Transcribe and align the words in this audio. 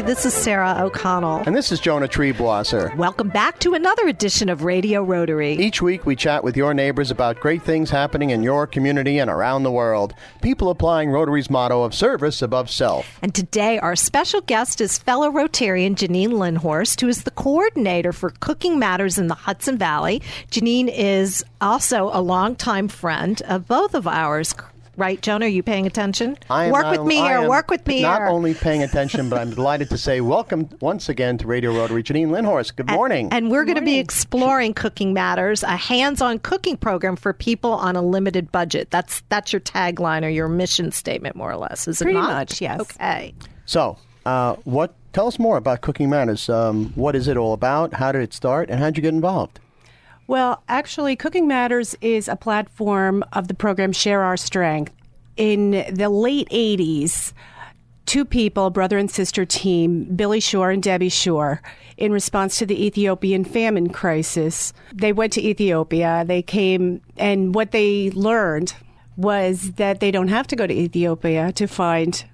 Hi, 0.00 0.06
this 0.06 0.24
is 0.24 0.32
Sarah 0.32 0.76
O'Connell. 0.78 1.42
And 1.44 1.54
this 1.54 1.70
is 1.70 1.78
Jonah 1.78 2.08
Triebwasser. 2.08 2.96
Welcome 2.96 3.28
back 3.28 3.58
to 3.58 3.74
another 3.74 4.08
edition 4.08 4.48
of 4.48 4.64
Radio 4.64 5.02
Rotary. 5.02 5.52
Each 5.52 5.82
week 5.82 6.06
we 6.06 6.16
chat 6.16 6.42
with 6.42 6.56
your 6.56 6.72
neighbors 6.72 7.10
about 7.10 7.38
great 7.38 7.62
things 7.62 7.90
happening 7.90 8.30
in 8.30 8.42
your 8.42 8.66
community 8.66 9.18
and 9.18 9.30
around 9.30 9.62
the 9.62 9.70
world. 9.70 10.14
People 10.40 10.70
applying 10.70 11.10
Rotary's 11.10 11.50
motto 11.50 11.82
of 11.82 11.94
service 11.94 12.40
above 12.40 12.70
self. 12.70 13.18
And 13.20 13.34
today 13.34 13.78
our 13.78 13.94
special 13.94 14.40
guest 14.40 14.80
is 14.80 14.96
fellow 14.96 15.30
Rotarian 15.30 15.96
Janine 15.96 16.32
Lindhorst, 16.32 17.02
who 17.02 17.08
is 17.08 17.24
the 17.24 17.30
coordinator 17.32 18.14
for 18.14 18.30
Cooking 18.40 18.78
Matters 18.78 19.18
in 19.18 19.26
the 19.26 19.34
Hudson 19.34 19.76
Valley. 19.76 20.22
Janine 20.50 20.90
is 20.90 21.44
also 21.60 22.08
a 22.14 22.22
longtime 22.22 22.88
friend 22.88 23.42
of 23.42 23.68
both 23.68 23.94
of 23.94 24.06
ours. 24.06 24.54
Right, 24.96 25.20
Jonah? 25.22 25.46
Are 25.46 25.48
you 25.48 25.62
paying 25.62 25.86
attention? 25.86 26.36
I 26.50 26.64
am 26.66 26.72
Work 26.72 26.82
not- 26.82 26.98
with 26.98 27.06
me 27.06 27.20
I 27.20 27.28
here. 27.28 27.38
am 27.38 27.48
Work 27.48 27.70
with 27.70 27.86
me 27.86 28.02
Not 28.02 28.16
here. 28.18 28.24
Not 28.26 28.32
only 28.32 28.54
paying 28.54 28.82
attention, 28.88 29.28
but 29.30 29.38
I'm 29.38 29.50
delighted 29.50 29.88
to 29.90 29.98
say 29.98 30.20
welcome 30.20 30.68
once 30.80 31.08
again 31.08 31.38
to 31.38 31.46
Radio 31.46 31.74
Rotary. 31.74 32.02
Janine 32.02 32.28
Lindhorst, 32.28 32.76
good 32.76 32.90
morning. 32.90 33.28
And 33.32 33.50
we're 33.50 33.64
going 33.64 33.76
to 33.78 33.82
be 33.84 33.98
exploring 33.98 34.74
Cooking 34.74 35.14
Matters, 35.14 35.62
a 35.62 35.76
hands-on 35.76 36.40
cooking 36.40 36.76
program 36.76 37.16
for 37.16 37.32
people 37.32 37.72
on 37.72 37.96
a 37.96 38.02
limited 38.02 38.52
budget. 38.52 38.90
That's 38.90 39.22
that's 39.30 39.52
your 39.52 39.60
tagline 39.60 40.24
or 40.24 40.28
your 40.28 40.48
mission 40.48 40.92
statement, 40.92 41.34
more 41.36 41.50
or 41.52 41.56
less, 41.56 41.88
is 41.88 42.00
it 42.02 42.04
Pretty 42.04 42.18
not? 42.18 42.30
much, 42.30 42.60
yes. 42.60 42.80
Okay. 42.80 43.32
so, 43.66 43.96
uh, 44.26 44.56
what? 44.64 44.94
Tell 45.12 45.26
us 45.26 45.38
more 45.40 45.56
about 45.56 45.80
Cooking 45.80 46.08
Matters. 46.10 46.48
Um, 46.48 46.92
what 46.94 47.16
is 47.16 47.26
it 47.26 47.36
all 47.36 47.52
about? 47.52 47.94
How 47.94 48.12
did 48.12 48.22
it 48.22 48.32
start? 48.32 48.70
And 48.70 48.78
how 48.78 48.86
did 48.86 48.96
you 48.98 49.02
get 49.02 49.14
involved? 49.14 49.58
Well, 50.30 50.62
actually, 50.68 51.16
Cooking 51.16 51.48
Matters 51.48 51.96
is 52.00 52.28
a 52.28 52.36
platform 52.36 53.24
of 53.32 53.48
the 53.48 53.54
program 53.54 53.90
Share 53.90 54.22
Our 54.22 54.36
Strength. 54.36 54.94
In 55.36 55.72
the 55.90 56.08
late 56.08 56.48
80s, 56.50 57.32
two 58.06 58.24
people, 58.24 58.70
brother 58.70 58.96
and 58.96 59.10
sister 59.10 59.44
team, 59.44 60.04
Billy 60.04 60.38
Shore 60.38 60.70
and 60.70 60.80
Debbie 60.80 61.08
Shore, 61.08 61.60
in 61.96 62.12
response 62.12 62.58
to 62.58 62.64
the 62.64 62.86
Ethiopian 62.86 63.42
famine 63.44 63.88
crisis, 63.88 64.72
they 64.92 65.12
went 65.12 65.32
to 65.32 65.42
Ethiopia. 65.42 66.24
They 66.24 66.42
came, 66.42 67.00
and 67.16 67.52
what 67.52 67.72
they 67.72 68.12
learned 68.12 68.72
was 69.16 69.72
that 69.72 69.98
they 69.98 70.12
don't 70.12 70.28
have 70.28 70.46
to 70.46 70.54
go 70.54 70.64
to 70.64 70.72
Ethiopia 70.72 71.50
to 71.54 71.66
find 71.66 72.24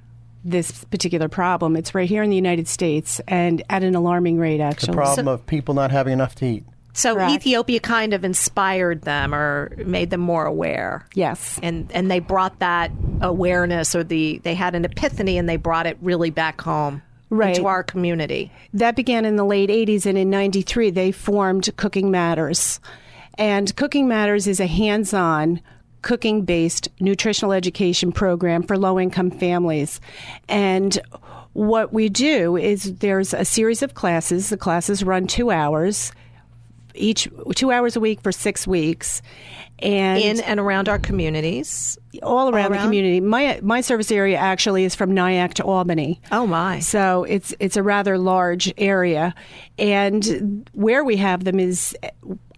this 0.44 0.84
particular 0.84 1.30
problem. 1.30 1.76
It's 1.76 1.94
right 1.94 2.06
here 2.06 2.22
in 2.22 2.28
the 2.28 2.36
United 2.36 2.68
States 2.68 3.22
and 3.26 3.62
at 3.70 3.82
an 3.82 3.94
alarming 3.94 4.36
rate, 4.36 4.60
actually. 4.60 4.92
The 4.96 4.96
problem 5.00 5.28
of 5.28 5.46
people 5.46 5.72
not 5.72 5.90
having 5.90 6.12
enough 6.12 6.34
to 6.34 6.46
eat. 6.46 6.64
So 6.96 7.14
Correct. 7.14 7.32
Ethiopia 7.32 7.78
kind 7.78 8.14
of 8.14 8.24
inspired 8.24 9.02
them 9.02 9.34
or 9.34 9.70
made 9.84 10.08
them 10.08 10.20
more 10.20 10.46
aware. 10.46 11.04
Yes. 11.14 11.60
And 11.62 11.90
and 11.92 12.10
they 12.10 12.20
brought 12.20 12.58
that 12.60 12.90
awareness 13.20 13.94
or 13.94 14.02
the 14.02 14.38
they 14.38 14.54
had 14.54 14.74
an 14.74 14.84
epiphany 14.86 15.36
and 15.36 15.46
they 15.46 15.56
brought 15.56 15.86
it 15.86 15.98
really 16.00 16.30
back 16.30 16.60
home 16.62 17.02
Right. 17.28 17.54
into 17.56 17.66
our 17.66 17.82
community. 17.82 18.50
That 18.72 18.96
began 18.96 19.24
in 19.24 19.34
the 19.36 19.44
late 19.44 19.68
80s, 19.68 20.06
and 20.06 20.16
in 20.16 20.30
93, 20.30 20.90
they 20.90 21.10
formed 21.10 21.68
Cooking 21.76 22.08
Matters. 22.10 22.78
And 23.36 23.74
Cooking 23.76 24.06
Matters 24.06 24.46
is 24.46 24.60
a 24.60 24.66
hands 24.66 25.12
on, 25.12 25.60
cooking 26.02 26.42
based 26.42 26.88
nutritional 27.00 27.52
education 27.52 28.12
program 28.12 28.62
for 28.62 28.78
low 28.78 28.98
income 29.00 29.32
families. 29.32 30.00
And 30.48 30.96
what 31.52 31.92
we 31.92 32.08
do 32.08 32.56
is 32.56 32.94
there's 32.98 33.34
a 33.34 33.44
series 33.44 33.82
of 33.82 33.94
classes. 33.94 34.48
The 34.50 34.56
classes 34.56 35.02
run 35.02 35.26
two 35.26 35.50
hours, 35.50 36.12
each 36.96 37.28
two 37.54 37.70
hours 37.70 37.96
a 37.96 38.00
week 38.00 38.20
for 38.20 38.32
six 38.32 38.66
weeks. 38.66 39.22
And 39.78 40.18
In 40.22 40.40
and 40.40 40.58
around 40.58 40.88
our 40.88 40.98
communities. 40.98 41.98
all 42.22 42.48
around 42.48 42.70
the 42.70 42.78
around? 42.78 42.84
community. 42.84 43.20
My 43.20 43.60
my 43.62 43.82
service 43.82 44.10
area 44.10 44.38
actually 44.38 44.84
is 44.84 44.94
from 44.94 45.12
Nyack 45.12 45.52
to 45.54 45.64
Albany. 45.64 46.18
Oh 46.32 46.46
my. 46.46 46.78
So 46.78 47.24
it's 47.24 47.52
it's 47.60 47.76
a 47.76 47.82
rather 47.82 48.16
large 48.16 48.72
area, 48.78 49.34
and 49.78 50.66
where 50.72 51.04
we 51.04 51.16
have 51.16 51.44
them 51.44 51.60
is 51.60 51.94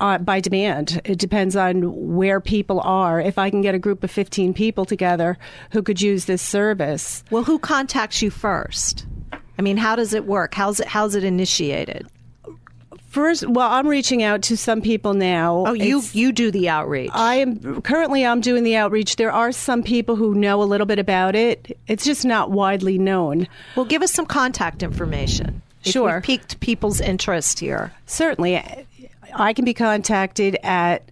uh, 0.01 0.19
by 0.19 0.39
demand. 0.41 1.01
It 1.05 1.19
depends 1.19 1.57
on 1.57 2.15
where 2.15 2.41
people 2.41 2.81
are. 2.83 3.21
If 3.21 3.37
I 3.37 3.51
can 3.51 3.63
get 3.63 3.75
a 3.75 3.81
group 3.81 4.05
of 4.05 4.13
fifteen 4.13 4.55
people 4.55 4.85
together 4.85 5.39
who 5.73 5.83
could 5.83 6.01
use 6.01 6.27
this 6.27 6.41
service, 6.41 7.25
Well, 7.33 7.43
who 7.43 7.59
contacts 7.59 8.23
you 8.23 8.31
first? 8.31 9.07
I 9.59 9.63
mean, 9.63 9.77
how 9.77 9.97
does 9.97 10.15
it 10.15 10.25
work? 10.25 10.55
How's 10.55 10.79
it 10.79 10.87
how's 10.87 11.17
it 11.17 11.25
initiated? 11.25 12.07
First, 13.19 13.47
well, 13.49 13.71
I'm 13.71 13.87
reaching 13.87 14.23
out 14.23 14.43
to 14.43 14.57
some 14.57 14.81
people 14.81 15.15
now. 15.15 15.65
Oh, 15.67 15.73
you 15.73 15.99
It's- 15.99 16.15
you 16.15 16.33
do 16.33 16.51
the 16.51 16.69
outreach. 16.69 17.11
I 17.13 17.37
am 17.37 17.83
currently 17.83 18.25
I'm 18.25 18.41
doing 18.41 18.65
the 18.65 18.77
outreach. 18.77 19.17
There 19.17 19.33
are 19.33 19.53
some 19.53 19.83
people 19.83 20.17
who 20.17 20.35
know 20.35 20.63
a 20.63 20.65
little 20.65 20.87
bit 20.87 20.99
about 20.99 21.35
it. 21.35 21.77
It's 21.87 22.05
just 22.05 22.25
not 22.25 22.51
widely 22.51 22.99
known. 22.99 23.49
well, 23.77 23.85
give 23.87 24.03
us 24.03 24.13
some 24.13 24.27
contact 24.27 24.83
information. 24.83 25.63
Sure. 25.83 26.15
we've 26.17 26.23
piqued 26.25 26.61
people's 26.61 27.01
interest 27.01 27.61
here. 27.61 27.93
Certainly. 28.07 28.63
I 29.35 29.53
can 29.53 29.65
be 29.65 29.75
contacted 29.75 30.57
at 30.63 31.03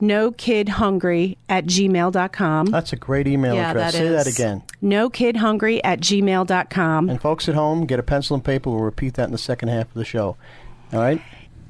nokidhungry 0.00 1.36
at 1.48 1.64
gmail.com. 1.66 2.66
That's 2.66 2.92
a 2.92 2.96
great 2.96 3.26
email 3.26 3.54
Yeah, 3.54 3.70
address. 3.70 3.92
that 3.92 3.98
Say 3.98 4.08
that 4.08 4.26
is. 4.26 4.38
again. 4.38 5.36
hungry 5.36 5.82
at 5.84 6.00
gmail.com. 6.00 7.08
And 7.08 7.20
folks 7.20 7.48
at 7.48 7.54
home, 7.54 7.86
get 7.86 7.98
a 7.98 8.02
pencil 8.02 8.34
and 8.34 8.44
paper. 8.44 8.70
We'll 8.70 8.80
repeat 8.80 9.14
that 9.14 9.24
in 9.26 9.32
the 9.32 9.38
second 9.38 9.68
half 9.68 9.88
of 9.88 9.94
the 9.94 10.04
show. 10.04 10.36
All 10.92 11.00
right? 11.00 11.20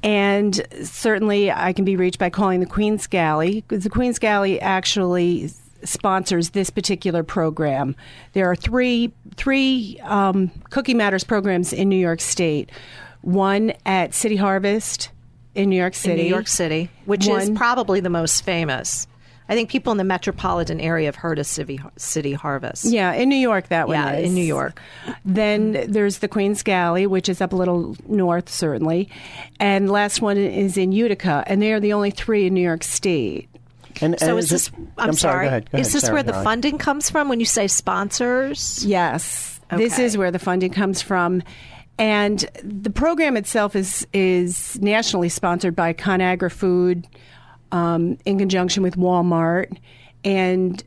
And 0.03 0.61
certainly 0.83 1.49
I 1.49 1.71
can 1.73 1.85
be 1.85 1.95
reached 1.95 2.19
by 2.19 2.29
calling 2.29 2.59
the 2.59 2.65
Queen's 2.65 3.07
Galley 3.07 3.61
because 3.61 3.85
the 3.85 3.89
Queen's 3.89 4.19
Galley 4.19 4.59
actually 4.59 5.49
sponsors 5.83 6.51
this 6.51 6.69
particular 6.69 7.23
program. 7.23 7.95
There 8.33 8.49
are 8.49 8.55
three 8.55 9.13
three 9.35 9.99
um, 10.03 10.51
Cooking 10.69 10.97
Matters 10.97 11.23
programs 11.23 11.73
in 11.73 11.89
New 11.89 11.97
York 11.97 12.21
State. 12.21 12.69
One 13.21 13.73
at 13.85 14.13
City 14.13 14.35
Harvest 14.35 15.09
in 15.55 15.69
New 15.69 15.77
York 15.77 15.93
in 15.93 15.99
City. 15.99 16.23
New 16.23 16.29
York 16.29 16.47
City, 16.47 16.89
which 17.05 17.27
is 17.27 17.49
probably 17.51 18.01
the 18.01 18.09
most 18.09 18.43
famous. 18.43 19.07
I 19.49 19.55
think 19.55 19.69
people 19.69 19.91
in 19.91 19.97
the 19.97 20.03
metropolitan 20.03 20.79
area 20.79 21.07
have 21.07 21.15
heard 21.15 21.37
of 21.39 21.45
City, 21.45 21.79
City 21.97 22.33
Harvest. 22.33 22.85
Yeah, 22.85 23.13
in 23.13 23.27
New 23.29 23.35
York, 23.35 23.67
that 23.69 23.87
one 23.87 23.97
Yeah, 23.97 24.13
is. 24.13 24.29
in 24.29 24.33
New 24.35 24.43
York. 24.43 24.81
Then 25.25 25.85
there's 25.91 26.19
the 26.19 26.27
Queen's 26.27 26.63
Galley, 26.63 27.07
which 27.07 27.27
is 27.29 27.41
up 27.41 27.51
a 27.53 27.55
little 27.55 27.95
north, 28.07 28.49
certainly. 28.49 29.09
And 29.59 29.89
last 29.89 30.21
one 30.21 30.37
is 30.37 30.77
in 30.77 30.91
Utica, 30.91 31.43
and 31.47 31.61
they 31.61 31.73
are 31.73 31.79
the 31.79 31.93
only 31.93 32.11
three 32.11 32.47
in 32.47 32.53
New 32.53 32.61
York 32.61 32.83
State. 32.83 33.49
And, 34.01 34.17
So 34.19 34.29
and 34.29 34.39
is 34.39 34.49
this? 34.49 34.67
it- 34.69 34.73
I'm, 34.97 35.13
sorry. 35.13 35.45
Go 35.45 35.47
ahead. 35.49 35.71
Go 35.71 35.77
is 35.77 35.87
ahead, 35.87 35.93
this 35.95 36.01
Sarah. 36.03 36.13
where 36.15 36.23
the 36.23 36.33
funding 36.33 36.77
comes 36.77 37.09
from 37.09 37.27
when 37.29 37.39
you 37.39 37.45
say 37.45 37.67
sponsors? 37.67 38.83
Yes, 38.85 39.59
this 39.75 39.99
is 39.99 40.17
where 40.17 40.31
the 40.31 40.39
funding 40.39 40.71
comes 40.71 41.01
from. 41.01 41.43
And 41.99 42.39
the 42.63 42.89
program 42.89 43.37
itself 43.37 43.75
is 43.75 44.07
is 44.13 44.79
nationally 44.81 45.29
sponsored 45.29 45.75
by 45.75 45.93
ConAgra 45.93 46.51
Food 46.51 47.05
um, 47.73 48.17
in 48.23 48.37
conjunction 48.37 48.83
with 48.83 48.95
Walmart, 48.95 49.75
and 50.23 50.81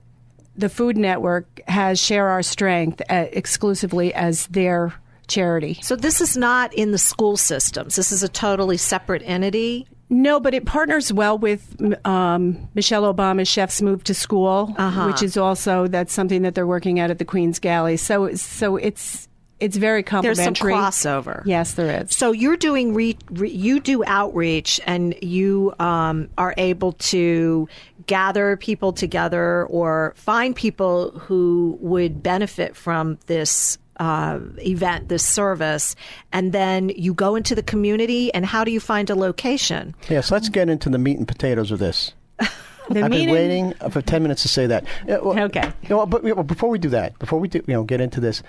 the 0.57 0.69
Food 0.71 0.97
Network 0.97 1.61
has 1.69 2.01
Share 2.01 2.29
Our 2.29 2.43
Strength 2.43 3.03
uh, 3.11 3.27
exclusively 3.33 4.15
as 4.15 4.47
their 4.47 4.95
charity. 5.29 5.75
So 5.83 5.97
this 5.97 6.21
is 6.21 6.37
not 6.37 6.73
in 6.73 6.93
the 6.93 6.99
school 6.99 7.37
systems. 7.37 7.97
This 7.97 8.13
is 8.13 8.23
a 8.23 8.29
totally 8.29 8.77
separate 8.77 9.23
entity. 9.27 9.87
No, 10.09 10.39
but 10.39 10.55
it 10.55 10.65
partners 10.65 11.13
well 11.13 11.37
with 11.37 11.77
um, 12.07 12.69
Michelle 12.75 13.13
Obama's 13.13 13.49
Chefs 13.49 13.83
Move 13.83 14.05
to 14.05 14.15
School, 14.15 14.73
Uh-huh. 14.79 15.07
which 15.09 15.21
is 15.23 15.37
also 15.37 15.89
that's 15.89 16.13
something 16.13 16.43
that 16.43 16.55
they're 16.55 16.67
working 16.67 17.01
at 17.01 17.11
at 17.11 17.19
the 17.19 17.25
Queen's 17.25 17.59
Galley. 17.59 17.97
So, 17.97 18.33
so 18.37 18.77
it's 18.77 19.29
it's 19.59 19.77
very 19.77 20.03
complimentary. 20.03 20.45
There's 20.45 20.45
some 20.45 20.55
complementary. 20.55 21.33
crossover. 21.33 21.43
Yes, 21.47 21.75
there 21.75 22.03
is. 22.03 22.15
So 22.15 22.33
you're 22.33 22.57
doing 22.57 22.93
re, 22.95 23.17
re, 23.31 23.51
you 23.51 23.81
do 23.81 24.05
outreach 24.05 24.81
and 24.87 25.15
you 25.23 25.75
um, 25.79 26.29
are 26.37 26.55
able 26.59 26.93
to 26.93 27.69
gather 28.07 28.57
people 28.57 28.93
together 28.93 29.65
or 29.67 30.13
find 30.17 30.55
people 30.55 31.11
who 31.19 31.79
would 31.81 32.23
benefit 32.23 32.77
from 32.77 33.19
this 33.27 33.79
uh, 33.99 34.41
event, 34.59 35.09
this 35.09 35.27
service, 35.27 35.97
and 36.33 36.53
then 36.53 36.91
you 36.91 37.15
go 37.15 37.35
into 37.35 37.55
the 37.55 37.63
community. 37.63 38.33
And 38.35 38.45
how 38.45 38.63
do 38.63 38.71
you 38.71 38.81
find 38.81 39.09
a 39.09 39.15
location? 39.15 39.95
Yes, 40.11 40.31
let's 40.31 40.51
get 40.51 40.69
into 40.69 40.91
the 40.91 40.99
meat 40.99 41.17
and 41.17 41.27
potatoes 41.27 41.71
of 41.71 41.79
this. 41.79 42.13
The 42.89 43.03
I've 43.03 43.11
been 43.11 43.31
waiting 43.31 43.73
for 43.91 44.01
10 44.01 44.23
minutes 44.23 44.43
to 44.43 44.49
say 44.49 44.69
that. 44.69 44.85
Yeah, 45.09 45.19
well, 45.19 45.37
Okay. 45.47 45.73
You 45.83 45.89
know, 45.89 46.07
but 46.07 46.23
you 46.23 46.33
know, 46.33 46.45
before 46.45 46.69
we 46.69 46.79
do 46.79 46.89
that, 46.91 47.19
before 47.19 47.41
we 47.41 47.49
do, 47.49 47.59
you 47.67 47.75
know, 47.75 47.83
get 47.83 48.01
into 48.01 48.21
this, 48.21 48.45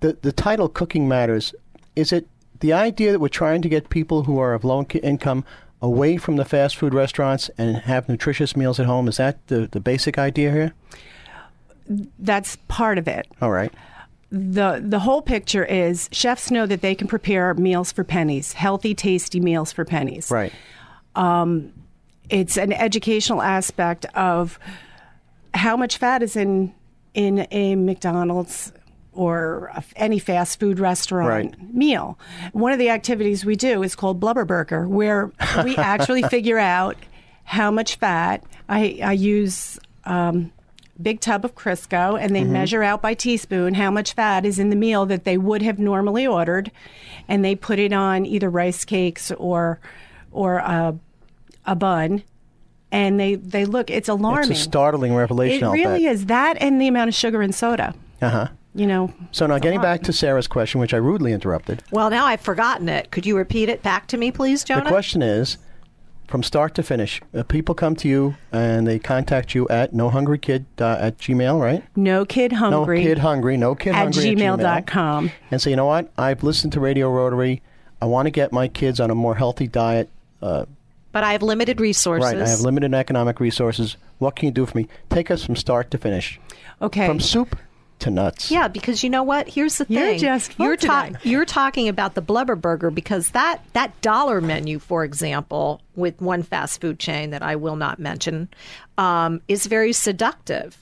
the, 0.00 0.16
the 0.22 0.32
title 0.32 0.68
Cooking 0.68 1.08
Matters, 1.08 1.54
is 1.96 2.12
it 2.12 2.28
the 2.60 2.72
idea 2.72 3.12
that 3.12 3.20
we're 3.20 3.28
trying 3.28 3.62
to 3.62 3.68
get 3.68 3.88
people 3.90 4.24
who 4.24 4.38
are 4.38 4.54
of 4.54 4.64
low 4.64 4.82
income 5.02 5.44
away 5.82 6.16
from 6.16 6.36
the 6.36 6.44
fast 6.44 6.76
food 6.76 6.94
restaurants 6.94 7.50
and 7.58 7.76
have 7.76 8.08
nutritious 8.08 8.56
meals 8.56 8.80
at 8.80 8.86
home? 8.86 9.08
Is 9.08 9.18
that 9.18 9.46
the, 9.48 9.66
the 9.70 9.80
basic 9.80 10.18
idea 10.18 10.50
here? 10.50 10.74
That's 12.18 12.56
part 12.68 12.96
of 12.98 13.06
it. 13.06 13.26
All 13.42 13.50
right. 13.50 13.72
the 14.30 14.80
The 14.82 15.00
whole 15.00 15.20
picture 15.20 15.64
is 15.64 16.08
chefs 16.10 16.50
know 16.50 16.66
that 16.66 16.80
they 16.80 16.94
can 16.94 17.06
prepare 17.06 17.52
meals 17.54 17.92
for 17.92 18.04
pennies, 18.04 18.54
healthy, 18.54 18.94
tasty 18.94 19.40
meals 19.40 19.72
for 19.72 19.84
pennies. 19.84 20.30
Right. 20.30 20.52
Um, 21.14 21.72
it's 22.30 22.56
an 22.56 22.72
educational 22.72 23.42
aspect 23.42 24.06
of 24.14 24.58
how 25.52 25.76
much 25.76 25.98
fat 25.98 26.22
is 26.22 26.36
in 26.36 26.74
in 27.12 27.46
a 27.50 27.76
McDonald's 27.76 28.72
or 29.14 29.70
a- 29.74 29.82
any 29.96 30.18
fast 30.18 30.58
food 30.60 30.78
restaurant 30.78 31.28
Right. 31.56 31.74
meal. 31.74 32.18
One 32.52 32.72
of 32.72 32.78
the 32.78 32.90
activities 32.90 33.44
we 33.44 33.56
do 33.56 33.82
is 33.82 33.94
called 33.94 34.20
Blubber 34.20 34.44
Burger, 34.44 34.86
where 34.88 35.30
we 35.64 35.76
actually 35.78 36.22
figure 36.24 36.58
out 36.58 36.96
how 37.44 37.70
much 37.70 37.96
fat. 37.96 38.42
I, 38.68 38.98
I 39.02 39.12
use 39.12 39.78
um, 40.04 40.50
big 41.00 41.20
tub 41.20 41.44
of 41.44 41.54
Crisco, 41.54 42.18
and 42.20 42.34
they 42.34 42.42
Mm-hmm. 42.42 42.52
measure 42.52 42.82
out 42.82 43.02
by 43.02 43.14
teaspoon 43.14 43.74
how 43.74 43.90
much 43.90 44.12
fat 44.14 44.44
is 44.46 44.58
in 44.58 44.70
the 44.70 44.76
meal 44.76 45.06
that 45.06 45.24
they 45.24 45.36
would 45.38 45.62
have 45.62 45.78
normally 45.78 46.26
ordered, 46.26 46.70
and 47.28 47.44
they 47.44 47.54
put 47.54 47.78
it 47.78 47.92
on 47.92 48.24
either 48.26 48.48
rice 48.50 48.84
cakes 48.84 49.30
or 49.32 49.78
or 50.32 50.56
a, 50.56 50.98
a 51.66 51.74
bun. 51.76 52.22
And 52.92 53.18
they, 53.18 53.34
they 53.34 53.64
look, 53.64 53.90
it's 53.90 54.08
alarming. 54.08 54.52
It's 54.52 54.60
a 54.60 54.62
startling 54.62 55.14
revelation. 55.16 55.66
It 55.68 55.72
really 55.72 56.06
is 56.06 56.26
that 56.26 56.56
and 56.60 56.80
the 56.80 56.86
amount 56.86 57.08
of 57.08 57.14
sugar 57.14 57.42
in 57.42 57.52
soda. 57.52 57.92
Uh 58.22 58.28
huh. 58.30 58.48
You 58.76 58.86
know, 58.88 59.14
So 59.30 59.46
now, 59.46 59.58
getting 59.60 59.80
back 59.80 60.02
to 60.02 60.12
Sarah's 60.12 60.48
question, 60.48 60.80
which 60.80 60.92
I 60.92 60.96
rudely 60.96 61.32
interrupted. 61.32 61.84
Well, 61.92 62.10
now 62.10 62.26
I've 62.26 62.40
forgotten 62.40 62.88
it. 62.88 63.12
Could 63.12 63.24
you 63.24 63.36
repeat 63.36 63.68
it 63.68 63.84
back 63.84 64.08
to 64.08 64.16
me, 64.16 64.32
please, 64.32 64.64
Jonah? 64.64 64.82
The 64.84 64.90
question 64.90 65.22
is, 65.22 65.58
from 66.26 66.42
start 66.42 66.74
to 66.74 66.82
finish, 66.82 67.20
uh, 67.32 67.44
people 67.44 67.76
come 67.76 67.94
to 67.96 68.08
you 68.08 68.34
and 68.50 68.84
they 68.86 68.98
contact 68.98 69.54
you 69.54 69.68
at 69.68 69.92
nohungrykid 69.92 70.64
uh, 70.80 70.96
at 70.98 71.18
gmail, 71.18 71.60
right? 71.60 71.84
no 71.94 72.24
kid 72.24 72.52
hungry. 72.52 72.70
No 72.72 72.78
hungry 72.80 73.02
kid 73.02 73.18
hungry, 73.18 73.56
no 73.56 73.74
kid 73.76 73.90
at 73.90 73.94
hungry 74.12 74.30
at 74.30 74.36
gmail.com. 74.38 75.30
And 75.52 75.62
say, 75.62 75.70
you 75.70 75.76
know 75.76 75.86
what? 75.86 76.10
I've 76.18 76.42
listened 76.42 76.72
to 76.72 76.80
Radio 76.80 77.08
Rotary. 77.10 77.62
I 78.02 78.06
want 78.06 78.26
to 78.26 78.30
get 78.30 78.52
my 78.52 78.66
kids 78.66 78.98
on 78.98 79.10
a 79.10 79.14
more 79.14 79.36
healthy 79.36 79.68
diet. 79.68 80.10
Uh, 80.42 80.64
but 81.12 81.22
I 81.22 81.30
have 81.32 81.42
limited 81.42 81.80
resources. 81.80 82.24
right. 82.34 82.42
I 82.42 82.48
have 82.48 82.60
limited 82.62 82.92
economic 82.92 83.38
resources. 83.38 83.96
What 84.18 84.34
can 84.34 84.46
you 84.46 84.52
do 84.52 84.66
for 84.66 84.76
me? 84.76 84.88
Take 85.10 85.30
us 85.30 85.44
from 85.44 85.54
start 85.54 85.92
to 85.92 85.98
finish, 85.98 86.40
Okay. 86.82 87.06
from 87.06 87.20
soup 87.20 87.54
to 88.00 88.10
nuts. 88.10 88.50
Yeah, 88.50 88.68
because 88.68 89.02
you 89.02 89.10
know 89.10 89.22
what? 89.22 89.48
Here's 89.48 89.78
the 89.78 89.86
You're 89.88 90.06
thing. 90.10 90.18
just 90.18 90.52
full 90.54 90.66
you're, 90.66 90.76
ta- 90.76 91.10
you're 91.22 91.44
talking 91.44 91.88
about 91.88 92.14
the 92.14 92.20
blubber 92.22 92.56
burger 92.56 92.90
because 92.90 93.30
that 93.30 93.62
that 93.72 93.98
dollar 94.02 94.40
menu, 94.40 94.78
for 94.78 95.04
example, 95.04 95.80
with 95.94 96.20
one 96.20 96.42
fast 96.42 96.80
food 96.80 96.98
chain 96.98 97.30
that 97.30 97.42
I 97.42 97.56
will 97.56 97.76
not 97.76 97.98
mention, 97.98 98.48
um, 98.98 99.40
is 99.48 99.66
very 99.66 99.92
seductive. 99.92 100.76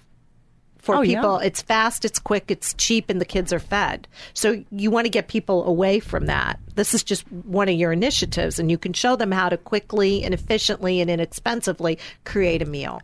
For 0.79 0.97
Oh, 0.97 1.00
yeah. 1.03 1.20
people, 1.20 1.38
it's 1.38 1.62
fast, 1.62 2.05
it's 2.05 2.19
quick, 2.19 2.50
it's 2.50 2.75
cheap, 2.75 3.09
and 3.09 3.20
the 3.20 3.25
kids 3.25 3.53
are 3.53 3.61
fed. 3.61 4.09
So 4.35 4.64
you 4.73 4.91
want 4.91 5.05
to 5.05 5.11
get 5.11 5.29
people 5.29 5.64
away 5.64 6.00
from 6.00 6.26
that. 6.26 6.59
This 6.75 6.93
is 6.93 7.05
just 7.05 7.23
one 7.31 7.69
of 7.69 7.76
your 7.76 7.93
initiatives, 7.93 8.59
and 8.59 8.69
you 8.69 8.76
can 8.79 8.93
show 8.93 9.14
them 9.14 9.31
how 9.31 9.49
to 9.49 9.56
quickly 9.56 10.25
and 10.25 10.35
efficiently 10.35 11.00
and 11.00 11.09
inexpensively 11.09 12.00
create 12.25 12.62
a 12.62 12.64
meal. 12.64 13.00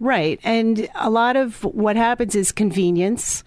Right. 0.00 0.40
And 0.42 0.88
a 0.94 1.10
lot 1.10 1.36
of 1.36 1.62
what 1.64 1.96
happens 1.96 2.34
is 2.34 2.52
convenience. 2.52 3.44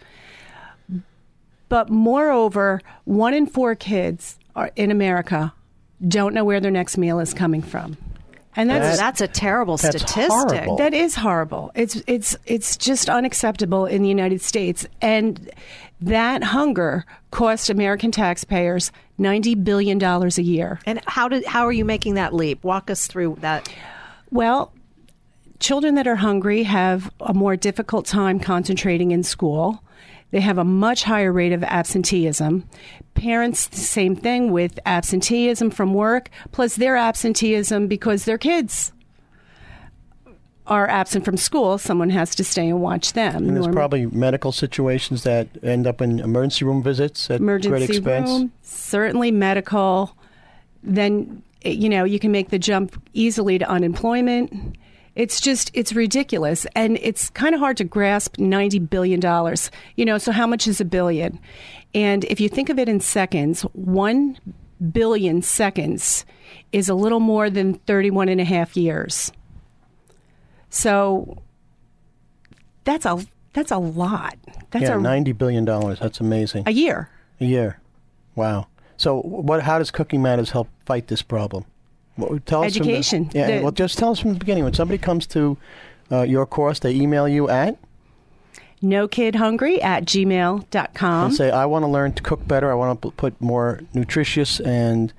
But 1.68 1.89
moreover, 1.89 2.81
one 3.06 3.33
in 3.33 3.47
four 3.47 3.75
kids 3.75 4.38
are 4.56 4.71
in 4.75 4.92
America 4.92 5.53
don't 6.07 6.33
know 6.33 6.44
where 6.45 6.59
their 6.59 6.71
next 6.71 6.97
meal 6.97 7.19
is 7.19 7.33
coming 7.33 7.62
from. 7.62 7.97
And 8.57 8.69
that's 8.69 8.97
That's 8.97 9.19
a 9.19 9.27
terrible 9.27 9.75
That's 9.75 9.97
statistic. 9.97 10.31
horrible. 10.31 10.77
that 10.77 10.94
is 10.94 11.15
horrible. 11.15 11.71
It's 11.75 12.01
it's 12.07 12.38
it's 12.45 12.77
just 12.77 13.09
unacceptable 13.09 13.86
in 13.86 14.01
the 14.01 14.07
United 14.07 14.39
States. 14.42 14.88
And 15.01 15.50
that 16.00 16.42
hunger 16.44 17.06
costs 17.31 17.69
American 17.69 18.12
taxpayers 18.12 18.94
ninety 19.18 19.56
billion 19.56 19.97
dollars 19.97 20.38
a 20.38 20.44
year. 20.44 20.80
And 20.86 21.01
how 21.06 21.27
did 21.27 21.45
how 21.45 21.65
are 21.65 21.71
you 21.74 21.83
making 21.83 22.13
that 22.13 22.33
leap? 22.33 22.63
Walk 22.63 22.89
us 22.89 23.07
through 23.07 23.38
that. 23.42 23.68
Well, 24.31 24.71
children 25.60 25.96
that 25.96 26.07
are 26.07 26.18
hungry 26.18 26.63
have 26.63 27.12
a 27.19 27.34
more 27.34 27.56
difficult 27.56 28.06
time 28.06 28.40
concentrating 28.40 29.12
in 29.12 29.24
school. 29.24 29.81
They 30.31 30.42
have 30.42 30.57
a 30.57 30.66
much 30.66 31.04
higher 31.04 31.31
rate 31.31 31.54
of 31.54 31.63
absenteeism. 31.63 32.68
Parents, 33.13 33.68
the 33.68 33.78
same 33.78 34.16
thing 34.16 34.52
with 34.52 34.80
absenteeism 34.86 35.69
from 35.69 35.94
work, 35.94 36.30
plus 36.52 36.75
their 36.75 36.98
absenteeism 36.98 37.88
because 37.88 38.25
their 38.25 38.38
kids 38.38 38.92
are 40.68 40.90
absent 40.90 41.24
from 41.24 41.38
school. 41.38 41.78
Someone 41.78 42.10
has 42.10 42.36
to 42.36 42.44
stay 42.44 42.68
and 42.68 42.81
watch 42.81 43.13
them. 43.13 43.36
And 43.36 43.50
there's 43.56 43.68
Norm- 43.68 43.75
probably 43.75 44.07
medical 44.07 44.52
situations 44.52 45.24
that 45.24 45.48
end 45.63 45.86
up 45.86 46.02
in 46.02 46.19
emergency 46.19 46.66
room 46.66 46.81
visits 46.81 47.30
at 47.30 47.40
great 47.40 47.66
emergency 47.66 47.98
expense. 47.98 48.30
room, 48.30 48.52
certainly 48.63 49.31
medical. 49.31 50.16
Then 50.84 51.44
you 51.63 51.90
know 51.90 52.04
you 52.04 52.19
can 52.19 52.31
make 52.31 52.50
the 52.50 52.60
jump 52.60 53.02
easily 53.13 53.57
to 53.60 53.69
unemployment. 53.69 54.78
It's 55.15 55.39
just 55.39 55.71
it's 55.73 55.94
ridiculous, 55.94 56.67
and 56.75 56.97
it's 57.01 57.29
kind 57.29 57.56
of 57.56 57.62
hard 57.62 57.77
to 57.77 57.83
grasp 57.83 58.38
ninety 58.38 58.79
billion 58.79 59.19
dollars. 59.19 59.71
You 59.95 60.06
know, 60.06 60.17
so 60.17 60.31
how 60.31 60.45
much 60.45 60.67
is 60.67 60.81
a 60.81 60.85
billion? 60.85 61.39
And 61.94 62.25
if 62.25 62.39
you 62.39 62.50
think 62.50 62.69
of 62.69 62.77
it 62.77 62.89
in 62.89 63.00
seconds, 63.00 63.62
one 63.73 64.38
billion 64.91 65.41
seconds 65.41 66.25
is 66.71 66.89
a 66.89 66.94
little 66.94 67.21
more 67.21 67.50
than 67.50 67.75
31 67.75 68.27
and 68.27 68.41
a 68.41 68.44
half 68.44 68.75
years. 68.75 69.31
So 70.69 71.41
that's 72.83 73.06
a 73.06 73.25
that's 73.53 73.71
a 73.71 73.77
lot. 73.77 74.35
That's 74.71 74.83
yeah, 74.83 74.97
a, 74.97 75.00
ninety 75.00 75.31
billion 75.31 75.63
dollars. 75.63 76.00
That's 76.00 76.19
amazing. 76.19 76.63
a 76.68 76.71
year. 76.71 77.09
A 77.39 77.45
year. 77.45 77.79
Wow. 78.35 78.68
So, 78.97 79.21
what? 79.21 79.63
How 79.63 79.79
does 79.79 79.91
Cooking 79.91 80.21
Matters 80.21 80.51
help 80.51 80.68
fight 80.85 81.07
this 81.07 81.21
problem? 81.21 81.65
What, 82.15 82.45
tell 82.45 82.63
us 82.63 82.75
from 82.77 82.85
the- 82.85 82.91
Education. 82.94 83.29
yeah. 83.33 83.47
The- 83.57 83.63
well, 83.63 83.71
just 83.71 83.97
tell 83.97 84.12
us 84.12 84.19
from 84.19 84.33
the 84.33 84.39
beginning. 84.39 84.63
When 84.63 84.73
somebody 84.73 84.97
comes 84.97 85.27
to 85.27 85.57
uh, 86.12 86.21
your 86.21 86.45
course, 86.45 86.79
they 86.79 86.91
email 86.94 87.27
you 87.27 87.50
at 87.50 87.77
no 88.81 89.07
kid 89.07 89.35
hungry 89.35 89.81
at 89.81 90.06
gmail.com. 90.06 91.25
and 91.25 91.33
say, 91.35 91.50
"I 91.51 91.65
want 91.65 91.83
to 91.83 91.88
learn 91.88 92.13
to 92.13 92.23
cook 92.23 92.47
better. 92.47 92.71
I 92.71 92.75
want 92.75 93.01
to 93.01 93.12
put 93.12 93.39
more 93.41 93.81
nutritious 93.94 94.59
and 94.59 95.13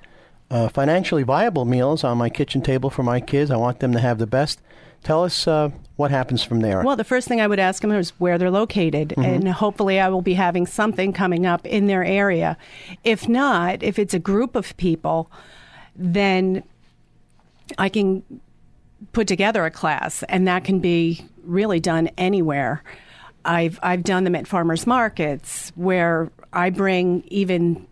uh, 0.49 0.69
financially 0.69 1.23
viable 1.23 1.65
meals 1.65 2.03
on 2.03 2.17
my 2.17 2.29
kitchen 2.29 2.61
table 2.61 2.89
for 2.89 3.03
my 3.03 3.19
kids. 3.19 3.51
I 3.51 3.57
want 3.57 3.79
them 3.79 3.91
to 3.93 3.99
have 3.99 4.17
the 4.17 4.27
best." 4.27 4.61
Tell 5.03 5.23
us 5.23 5.47
uh, 5.47 5.69
what 5.95 6.09
happens 6.11 6.43
from 6.43 6.61
there. 6.61 6.81
Well, 6.81 6.95
the 6.95 7.03
first 7.03 7.27
thing 7.27 7.39
I 7.39 7.47
would 7.47 7.59
ask 7.59 7.81
them 7.81 7.91
is 7.91 8.09
where 8.19 8.37
they're 8.37 8.51
located, 8.51 9.13
and 9.17 9.47
hopefully 9.47 9.99
I 9.99 10.09
will 10.09 10.23
be 10.23 10.33
having 10.33 10.65
something 10.65 11.13
coming 11.13 11.45
up 11.45 11.65
in 11.67 11.85
their 11.85 12.03
area. 12.03 12.57
If 13.03 13.29
not, 13.29 13.83
if 13.83 13.99
it's 13.99 14.13
a 14.15 14.19
group 14.19 14.55
of 14.55 14.75
people, 14.77 15.31
then 15.95 16.63
I 17.77 17.89
can 17.89 18.23
put 19.11 19.27
together 19.27 19.65
a 19.65 19.71
class, 19.71 20.23
and 20.23 20.47
that 20.47 20.63
can 20.63 20.79
be 20.79 21.25
really 21.43 21.79
done 21.79 22.09
anywhere. 22.17 22.83
I've 23.45 23.79
I've 23.81 24.03
done 24.03 24.23
them 24.23 24.35
at 24.35 24.47
farmers 24.47 24.85
markets 24.85 25.71
where 25.75 26.29
I 26.51 26.69
bring 26.69 27.23
even 27.27 27.87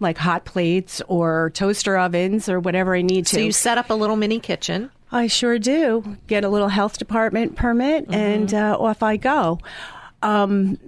like 0.00 0.16
hot 0.16 0.44
plates 0.44 1.02
or 1.08 1.50
toaster 1.54 1.96
ovens 1.98 2.48
or 2.48 2.60
whatever 2.60 2.94
I 2.94 3.02
need 3.02 3.26
to. 3.26 3.36
So 3.36 3.40
you 3.40 3.52
set 3.52 3.78
up 3.78 3.90
a 3.90 3.94
little 3.94 4.16
mini 4.16 4.38
kitchen. 4.38 4.90
I 5.10 5.26
sure 5.26 5.58
do. 5.58 6.16
Get 6.26 6.44
a 6.44 6.48
little 6.48 6.68
health 6.68 6.98
department 6.98 7.56
permit, 7.56 8.06
and 8.10 8.52
uh, 8.52 8.76
off 8.78 9.02
I 9.02 9.16
go. 9.16 9.58
Um, 10.22 10.78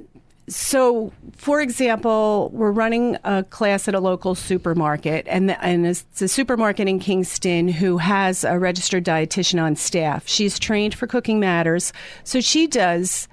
so, 0.51 1.13
for 1.37 1.61
example, 1.61 2.51
we're 2.53 2.73
running 2.73 3.17
a 3.23 3.45
class 3.45 3.87
at 3.87 3.95
a 3.95 4.01
local 4.01 4.35
supermarket, 4.35 5.27
and, 5.29 5.49
the, 5.49 5.65
and 5.65 5.87
it's 5.87 6.21
a 6.21 6.27
supermarket 6.27 6.89
in 6.89 6.99
Kingston 6.99 7.69
who 7.69 7.99
has 7.99 8.43
a 8.43 8.59
registered 8.59 9.05
dietitian 9.05 9.63
on 9.63 9.77
staff. 9.77 10.27
She's 10.27 10.59
trained 10.59 10.95
for 10.95 11.07
Cooking 11.07 11.39
Matters, 11.39 11.93
so 12.25 12.41
she 12.41 12.67
does 12.67 13.29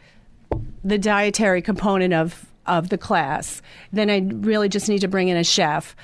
the 0.83 0.97
dietary 0.97 1.61
component 1.61 2.13
of 2.13 2.45
of 2.67 2.89
the 2.89 2.97
class. 2.97 3.61
Then 3.93 4.09
I 4.09 4.19
really 4.45 4.69
just 4.69 4.89
need 4.89 4.99
to 4.99 5.07
bring 5.07 5.29
in 5.29 5.37
a 5.37 5.43
chef. 5.43 5.95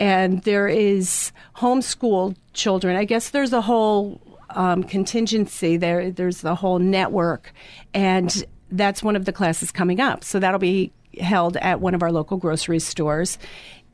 And 0.00 0.42
there 0.42 0.66
is 0.66 1.32
homeschool 1.56 2.36
children. 2.54 2.96
I 2.96 3.04
guess 3.04 3.30
there's 3.30 3.52
a 3.52 3.60
whole 3.60 4.20
um, 4.50 4.82
contingency 4.82 5.76
there. 5.76 6.10
There's 6.10 6.40
the 6.40 6.56
whole 6.56 6.80
network, 6.80 7.52
and 7.94 8.44
that's 8.70 9.02
one 9.02 9.16
of 9.16 9.24
the 9.24 9.32
classes 9.32 9.72
coming 9.72 10.00
up. 10.00 10.24
So 10.24 10.38
that'll 10.38 10.58
be 10.60 10.92
held 11.20 11.56
at 11.58 11.80
one 11.80 11.94
of 11.94 12.02
our 12.02 12.12
local 12.12 12.36
grocery 12.36 12.78
stores. 12.78 13.38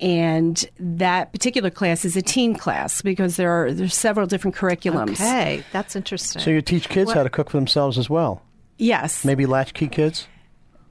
And 0.00 0.64
that 0.78 1.32
particular 1.32 1.70
class 1.70 2.04
is 2.04 2.16
a 2.16 2.22
teen 2.22 2.56
class 2.56 3.00
because 3.00 3.36
there 3.36 3.50
are 3.50 3.72
there's 3.72 3.94
several 3.94 4.26
different 4.26 4.56
curriculums. 4.56 5.12
Okay, 5.14 5.62
that's 5.72 5.94
interesting. 5.94 6.42
so 6.42 6.50
you 6.50 6.60
teach 6.62 6.88
kids 6.88 7.12
how 7.12 7.22
to 7.22 7.30
cook 7.30 7.50
for 7.50 7.56
themselves 7.56 7.96
as 7.96 8.10
well. 8.10 8.42
Yes. 8.76 9.24
Maybe 9.24 9.46
latchkey 9.46 9.88
kids. 9.88 10.26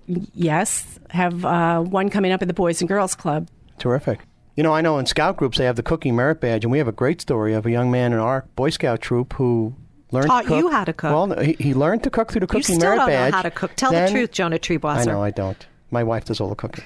Yes. 0.08 1.00
Have 1.10 1.44
uh, 1.44 1.82
one 1.82 2.10
coming 2.10 2.32
up 2.32 2.42
at 2.42 2.48
the 2.48 2.54
Boys 2.54 2.82
and 2.82 2.88
Girls 2.88 3.14
Club. 3.14 3.50
Terrific. 3.78 4.22
You 4.56 4.64
know, 4.64 4.74
I 4.74 4.82
know 4.82 5.00
in 5.00 5.06
scout 5.06 5.36
groups 5.38 5.58
they 5.58 5.66
have 5.66 5.76
the 5.76 5.84
cooking 5.84 6.16
merit 6.16 6.40
badge, 6.40 6.64
and 6.64 6.72
we 6.72 6.78
have 6.78 6.88
a 6.88 6.94
great 6.94 7.20
story 7.20 7.54
of 7.54 7.66
a 7.66 7.72
young 7.72 7.90
man 7.90 8.14
in 8.14 8.20
our 8.20 8.46
Boy 8.56 8.70
Scout 8.70 9.02
troop 9.02 9.34
who 9.34 9.76
learned 10.14 10.28
Taught 10.28 10.42
to 10.44 10.48
cook. 10.48 10.58
you 10.60 10.70
how 10.70 10.84
to 10.84 10.94
cook. 10.94 11.12
Well, 11.12 11.40
he, 11.44 11.56
he 11.60 11.74
learned 11.74 12.04
to 12.04 12.10
cook 12.10 12.32
through 12.32 12.42
the 12.42 12.46
you 12.46 12.62
cooking 12.62 12.76
still 12.76 12.96
don't 12.96 13.10
know 13.10 13.32
how 13.32 13.42
to 13.42 13.52
cook. 13.52 13.76
Tell 13.76 13.92
Then- 13.92 14.06
the 14.06 14.12
truth, 14.12 14.32
Jonah 14.32 14.60
Triebwasser. 14.60 15.00
I 15.00 15.06
know 15.06 15.24
I 15.24 15.32
don't. 15.32 15.66
My 15.92 16.04
wife 16.04 16.26
does 16.26 16.40
all 16.40 16.50
the 16.50 16.56
cooking. 16.56 16.86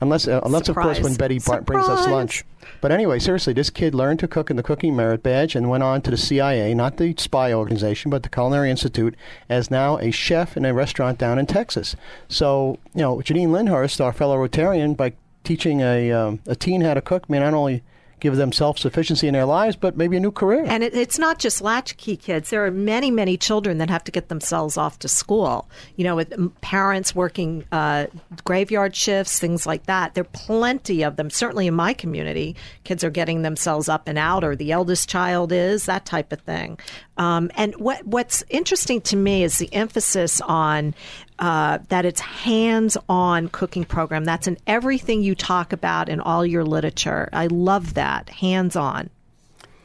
Unless, 0.00 0.28
uh, 0.28 0.40
unless 0.44 0.68
of 0.68 0.76
course, 0.76 1.00
when 1.00 1.16
Betty 1.16 1.40
Bart 1.44 1.64
brings 1.66 1.88
us 1.88 2.06
lunch. 2.06 2.44
But 2.80 2.92
anyway, 2.92 3.18
seriously, 3.18 3.52
this 3.52 3.68
kid 3.68 3.96
learned 3.96 4.20
to 4.20 4.28
cook 4.28 4.48
in 4.48 4.56
the 4.56 4.62
Cooking 4.62 4.94
Merit 4.94 5.24
Badge 5.24 5.56
and 5.56 5.68
went 5.68 5.82
on 5.82 6.02
to 6.02 6.10
the 6.12 6.16
CIA, 6.16 6.72
not 6.72 6.98
the 6.98 7.14
spy 7.18 7.52
organization, 7.52 8.08
but 8.08 8.22
the 8.22 8.28
Culinary 8.28 8.70
Institute, 8.70 9.16
as 9.48 9.72
now 9.72 9.98
a 9.98 10.12
chef 10.12 10.56
in 10.56 10.64
a 10.64 10.72
restaurant 10.72 11.18
down 11.18 11.36
in 11.36 11.46
Texas. 11.46 11.96
So, 12.28 12.78
you 12.94 13.02
know, 13.02 13.16
Janine 13.16 13.48
Lindhorst, 13.48 14.00
our 14.00 14.12
fellow 14.12 14.36
Rotarian, 14.36 14.96
by 14.96 15.14
teaching 15.42 15.80
a, 15.80 16.12
um, 16.12 16.40
a 16.46 16.54
teen 16.54 16.82
how 16.82 16.94
to 16.94 17.00
cook, 17.00 17.28
may 17.28 17.40
not 17.40 17.54
only 17.54 17.82
give 18.20 18.36
them 18.36 18.52
self 18.52 18.78
sufficiency 18.78 19.26
in 19.28 19.34
their 19.34 19.44
lives, 19.44 19.76
but 19.76 19.96
maybe 19.96 20.16
a 20.16 20.20
new 20.20 20.30
career. 20.30 20.64
And 20.66 20.82
it, 20.82 20.94
it's 20.94 21.18
not 21.18 21.38
just 21.38 21.60
latchkey 21.60 22.16
kids. 22.16 22.50
There 22.50 22.64
are 22.64 22.70
many, 22.70 23.10
many 23.10 23.36
children 23.36 23.78
that 23.78 23.90
have 23.90 24.04
to 24.04 24.12
get 24.12 24.28
themselves 24.28 24.76
off 24.76 24.98
to 25.00 25.08
school. 25.08 25.68
You 25.96 26.04
know, 26.04 26.16
with 26.16 26.60
parents 26.60 27.14
working 27.14 27.64
uh, 27.72 28.06
graveyard 28.44 28.94
shifts, 28.94 29.38
things 29.38 29.66
like 29.66 29.86
that. 29.86 30.14
There 30.14 30.22
are 30.22 30.32
plenty 30.32 31.02
of 31.02 31.16
them. 31.16 31.30
Certainly 31.30 31.66
in 31.66 31.74
my 31.74 31.92
community, 31.94 32.56
kids 32.84 33.04
are 33.04 33.10
getting 33.10 33.42
themselves 33.42 33.88
up 33.88 34.08
and 34.08 34.18
out, 34.18 34.44
or 34.44 34.56
the 34.56 34.72
eldest 34.72 35.08
child 35.08 35.52
is 35.52 35.86
that 35.86 36.04
type 36.04 36.32
of 36.32 36.40
thing. 36.40 36.78
Um, 37.16 37.50
and 37.56 37.74
what 37.76 38.06
what's 38.06 38.44
interesting 38.48 39.00
to 39.02 39.16
me 39.16 39.42
is 39.42 39.58
the 39.58 39.72
emphasis 39.74 40.40
on 40.42 40.94
uh, 41.38 41.78
that 41.88 42.04
it's 42.04 42.20
hands-on 42.20 43.48
cooking 43.48 43.84
program. 43.84 44.24
That's 44.24 44.46
in 44.46 44.58
everything 44.66 45.22
you 45.22 45.34
talk 45.34 45.72
about 45.72 46.08
in 46.08 46.20
all 46.20 46.44
your 46.44 46.64
literature. 46.64 47.28
I 47.32 47.46
love 47.46 47.94
that 47.94 48.28
hands-on. 48.28 49.10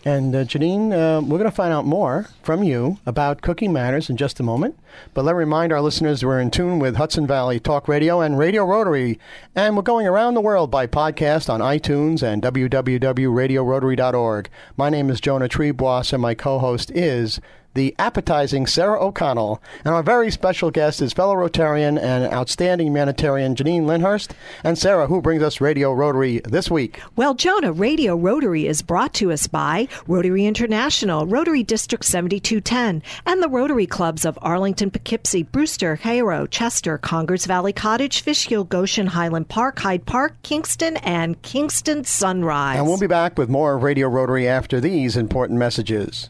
And 0.05 0.35
uh, 0.35 0.43
Janine, 0.43 0.91
uh, 0.91 1.21
we're 1.21 1.37
going 1.37 1.49
to 1.49 1.55
find 1.55 1.71
out 1.71 1.85
more 1.85 2.27
from 2.41 2.61
you 2.61 2.97
about 3.05 3.41
Cooking 3.41 3.71
Matters 3.71 4.09
in 4.09 4.17
just 4.17 4.37
a 4.37 4.43
moment. 4.43 4.77
But 5.13 5.23
let 5.23 5.31
me 5.33 5.39
remind 5.39 5.71
our 5.71 5.79
listeners 5.79 6.25
we're 6.25 6.41
in 6.41 6.51
tune 6.51 6.79
with 6.79 6.97
Hudson 6.97 7.25
Valley 7.25 7.57
Talk 7.57 7.87
Radio 7.87 8.19
and 8.19 8.37
Radio 8.37 8.65
Rotary. 8.65 9.17
And 9.55 9.77
we're 9.77 9.83
going 9.83 10.05
around 10.05 10.33
the 10.33 10.41
world 10.41 10.69
by 10.69 10.87
podcast 10.87 11.49
on 11.49 11.61
iTunes 11.61 12.21
and 12.21 12.43
www.radiorotary.org. 12.43 14.49
My 14.75 14.89
name 14.89 15.09
is 15.09 15.21
Jonah 15.21 15.47
Triebwasser, 15.47 16.13
and 16.13 16.21
my 16.21 16.35
co 16.35 16.59
host 16.59 16.91
is 16.91 17.39
the 17.73 17.95
appetizing 17.99 18.67
Sarah 18.67 19.03
O'Connell. 19.03 19.61
And 19.83 19.93
our 19.93 20.03
very 20.03 20.31
special 20.31 20.71
guest 20.71 21.01
is 21.01 21.13
fellow 21.13 21.35
Rotarian 21.35 22.01
and 22.01 22.31
outstanding 22.33 22.87
humanitarian 22.87 23.55
Janine 23.55 23.83
Lindhorst. 23.83 24.31
And 24.63 24.77
Sarah, 24.77 25.07
who 25.07 25.21
brings 25.21 25.43
us 25.43 25.61
Radio 25.61 25.93
Rotary 25.93 26.41
this 26.45 26.69
week. 26.69 27.01
Well, 27.15 27.33
Jonah, 27.33 27.71
Radio 27.71 28.15
Rotary 28.15 28.67
is 28.67 28.81
brought 28.81 29.13
to 29.15 29.31
us 29.31 29.47
by 29.47 29.87
Rotary 30.07 30.45
International, 30.45 31.25
Rotary 31.25 31.63
District 31.63 32.05
7210, 32.05 33.01
and 33.25 33.41
the 33.41 33.49
Rotary 33.49 33.87
Clubs 33.87 34.25
of 34.25 34.37
Arlington, 34.41 34.91
Poughkeepsie, 34.91 35.43
Brewster, 35.43 35.97
Cairo, 35.97 36.45
Chester, 36.45 36.97
Congers 36.97 37.45
Valley 37.45 37.73
Cottage, 37.73 38.21
Fishkill, 38.21 38.63
Goshen, 38.63 39.07
Highland 39.07 39.49
Park, 39.49 39.79
Hyde 39.79 40.05
Park, 40.05 40.35
Kingston, 40.43 40.97
and 40.97 41.41
Kingston 41.41 42.03
Sunrise. 42.03 42.77
And 42.77 42.87
we'll 42.87 42.97
be 42.97 43.07
back 43.07 43.37
with 43.37 43.49
more 43.49 43.77
Radio 43.77 44.07
Rotary 44.07 44.47
after 44.47 44.79
these 44.79 45.17
important 45.17 45.59
messages. 45.59 46.29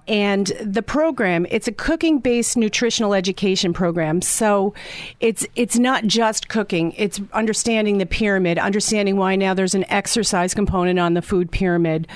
And 0.08 0.46
the 0.62 0.82
program, 0.82 1.46
it's 1.50 1.68
a 1.68 1.72
cooking 1.72 2.18
based 2.18 2.56
nutritional 2.56 3.14
education 3.14 3.72
program. 3.72 4.22
So 4.22 4.74
it's 5.20 5.46
it's 5.56 5.78
not 5.78 6.04
just 6.04 6.48
cooking, 6.48 6.92
it's 6.96 7.20
understanding 7.32 7.98
the 7.98 8.06
pyramid, 8.06 8.58
understanding 8.58 9.16
why 9.16 9.36
now 9.36 9.54
there's 9.54 9.74
an 9.74 9.84
exercise 9.90 10.54
component 10.54 10.98
on 10.98 11.14
the 11.14 11.22
food 11.22 11.50
pyramid. 11.50 12.08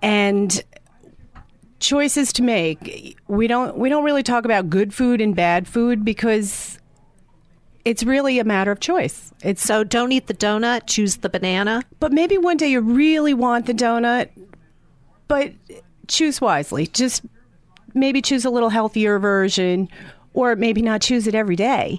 And 0.00 0.62
choices 1.82 2.32
to 2.34 2.42
make. 2.42 3.18
We 3.28 3.46
don't 3.46 3.76
we 3.76 3.88
don't 3.88 4.04
really 4.04 4.22
talk 4.22 4.44
about 4.44 4.70
good 4.70 4.94
food 4.94 5.20
and 5.20 5.36
bad 5.36 5.68
food 5.68 6.04
because 6.04 6.78
it's 7.84 8.04
really 8.04 8.38
a 8.38 8.44
matter 8.44 8.70
of 8.70 8.80
choice. 8.80 9.32
It's 9.42 9.62
So 9.62 9.84
don't 9.84 10.12
eat 10.12 10.28
the 10.28 10.34
donut, 10.34 10.86
choose 10.86 11.16
the 11.16 11.28
banana. 11.28 11.82
but 12.00 12.12
maybe 12.12 12.38
one 12.38 12.56
day 12.56 12.68
you 12.68 12.80
really 12.80 13.34
want 13.34 13.66
the 13.66 13.74
donut, 13.74 14.28
but 15.32 15.50
choose 16.08 16.42
wisely. 16.42 16.86
Just 16.88 17.24
maybe 17.94 18.20
choose 18.20 18.44
a 18.44 18.50
little 18.50 18.68
healthier 18.68 19.18
version, 19.18 19.88
or 20.34 20.56
maybe 20.56 20.82
not 20.82 21.00
choose 21.00 21.26
it 21.26 21.34
every 21.34 21.56
day. 21.56 21.98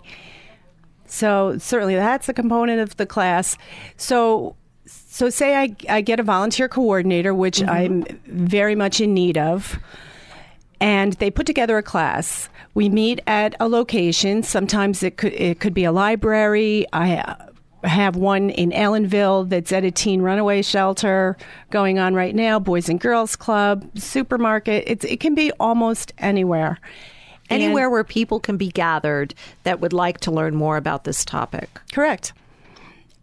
So 1.08 1.58
certainly 1.58 1.96
that's 1.96 2.30
a 2.30 2.34
component 2.34 2.80
of 2.80 2.96
the 2.98 3.08
class. 3.08 3.58
So 3.98 4.56
so 4.86 5.32
say 5.32 5.56
I, 5.56 5.76
I 5.90 6.02
get 6.02 6.20
a 6.20 6.24
volunteer 6.24 6.68
coordinator, 6.68 7.34
which 7.34 7.58
mm-hmm. 7.58 7.70
I'm 7.72 8.04
very 8.28 8.76
much 8.76 9.02
in 9.02 9.16
need 9.16 9.40
of, 9.40 9.80
and 10.80 11.14
they 11.14 11.32
put 11.32 11.48
together 11.48 11.80
a 11.80 11.84
class. 11.84 12.50
We 12.76 12.88
meet 12.88 13.20
at 13.26 13.56
a 13.60 13.68
location. 13.68 14.44
Sometimes 14.44 15.02
it 15.02 15.18
could 15.18 15.34
it 15.34 15.60
could 15.60 15.74
be 15.74 15.86
a 15.86 15.92
library. 15.92 16.86
I 16.94 17.36
have 17.84 18.16
one 18.16 18.50
in 18.50 18.72
Ellenville 18.72 19.48
that's 19.50 19.72
at 19.72 19.84
a 19.84 19.92
teen 19.92 20.22
runaway 20.22 20.62
shelter 20.62 21.36
going 21.70 22.00
on 22.00 22.14
right 22.16 22.34
now. 22.36 22.60
Boys 22.60 22.88
and 22.90 23.00
Girls 23.00 23.36
Club, 23.36 23.86
supermarket. 23.98 24.84
It's 24.88 25.06
it 25.06 25.20
can 25.20 25.36
be 25.36 25.52
almost 25.60 26.14
anywhere. 26.18 26.80
And- 27.50 27.62
Anywhere 27.62 27.90
where 27.90 28.04
people 28.06 28.40
can 28.40 28.56
be 28.58 28.70
gathered 28.70 29.34
that 29.64 29.80
would 29.82 29.92
like 29.94 30.20
to 30.22 30.32
learn 30.32 30.56
more 30.56 30.78
about 30.78 31.04
this 31.04 31.26
topic. 31.26 31.70
Correct. 31.94 32.32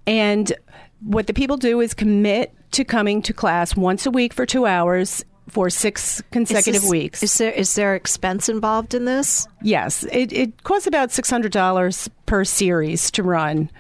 And 0.07 0.53
what 1.01 1.27
the 1.27 1.33
people 1.35 1.57
do 1.57 1.81
is 1.81 1.95
commit 1.95 2.55
to 2.73 2.85
coming 2.85 3.23
to 3.23 3.33
class 3.33 3.75
once 3.77 4.07
a 4.07 4.11
week 4.11 4.33
for 4.35 4.47
two 4.47 4.67
hours 4.67 5.25
for 5.49 5.69
six 5.71 6.23
consecutive 6.31 6.77
Is 6.77 6.83
this- 6.83 6.91
weeks. 6.91 7.23
Is 7.23 7.39
there 7.39 7.51
is 7.53 7.75
there 7.75 7.95
expense 7.95 8.49
involved 8.49 8.95
in 8.95 9.05
this? 9.05 9.49
yes, 9.63 10.05
it, 10.13 10.33
it 10.33 10.63
costs 10.63 10.87
about 10.87 11.11
six 11.11 11.29
hundred 11.31 11.51
dollars 11.53 12.09
per 12.27 12.45
series 12.45 13.11
to 13.13 13.23
run 13.23 13.71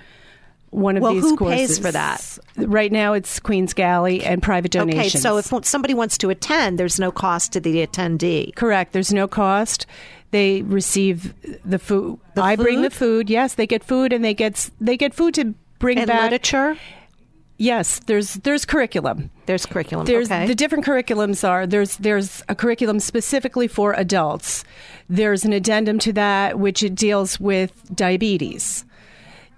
one 0.70 0.96
of 0.96 1.02
Well, 1.02 1.14
these 1.14 1.22
who 1.24 1.36
courses. 1.36 1.56
pays 1.58 1.78
for 1.78 1.90
that? 1.92 2.38
Right 2.56 2.92
now, 2.92 3.12
it's 3.12 3.40
Queens 3.40 3.72
Galley 3.74 4.22
and 4.24 4.42
private 4.42 4.70
donations. 4.70 5.14
Okay, 5.14 5.18
so 5.18 5.36
if 5.38 5.66
somebody 5.66 5.94
wants 5.94 6.16
to 6.18 6.30
attend, 6.30 6.78
there's 6.78 7.00
no 7.00 7.10
cost 7.10 7.52
to 7.52 7.60
the 7.60 7.84
attendee. 7.86 8.54
Correct. 8.54 8.92
There's 8.92 9.12
no 9.12 9.26
cost. 9.26 9.86
They 10.30 10.62
receive 10.62 11.34
the 11.64 11.78
food. 11.80 12.20
The 12.34 12.42
I 12.42 12.54
bring 12.56 12.82
the 12.82 12.90
food? 12.90 13.26
food. 13.26 13.30
Yes, 13.30 13.54
they 13.54 13.66
get 13.66 13.82
food, 13.82 14.12
and 14.12 14.24
they 14.24 14.32
get 14.34 14.70
they 14.80 14.96
get 14.96 15.12
food 15.12 15.34
to 15.34 15.54
bring 15.80 15.98
And 15.98 16.06
back. 16.06 16.22
literature? 16.30 16.76
Yes, 17.58 18.00
there's 18.06 18.34
there's 18.36 18.64
curriculum. 18.64 19.28
There's 19.46 19.66
curriculum. 19.66 20.06
There's 20.06 20.30
okay. 20.30 20.46
the 20.46 20.54
different 20.54 20.84
curriculums 20.84 21.46
are 21.46 21.66
there's 21.66 21.96
there's 21.96 22.42
a 22.48 22.54
curriculum 22.54 23.00
specifically 23.00 23.66
for 23.66 23.92
adults. 23.94 24.64
There's 25.08 25.44
an 25.44 25.52
addendum 25.52 25.98
to 25.98 26.12
that 26.14 26.58
which 26.60 26.82
it 26.84 26.94
deals 26.94 27.40
with 27.40 27.72
diabetes. 27.94 28.84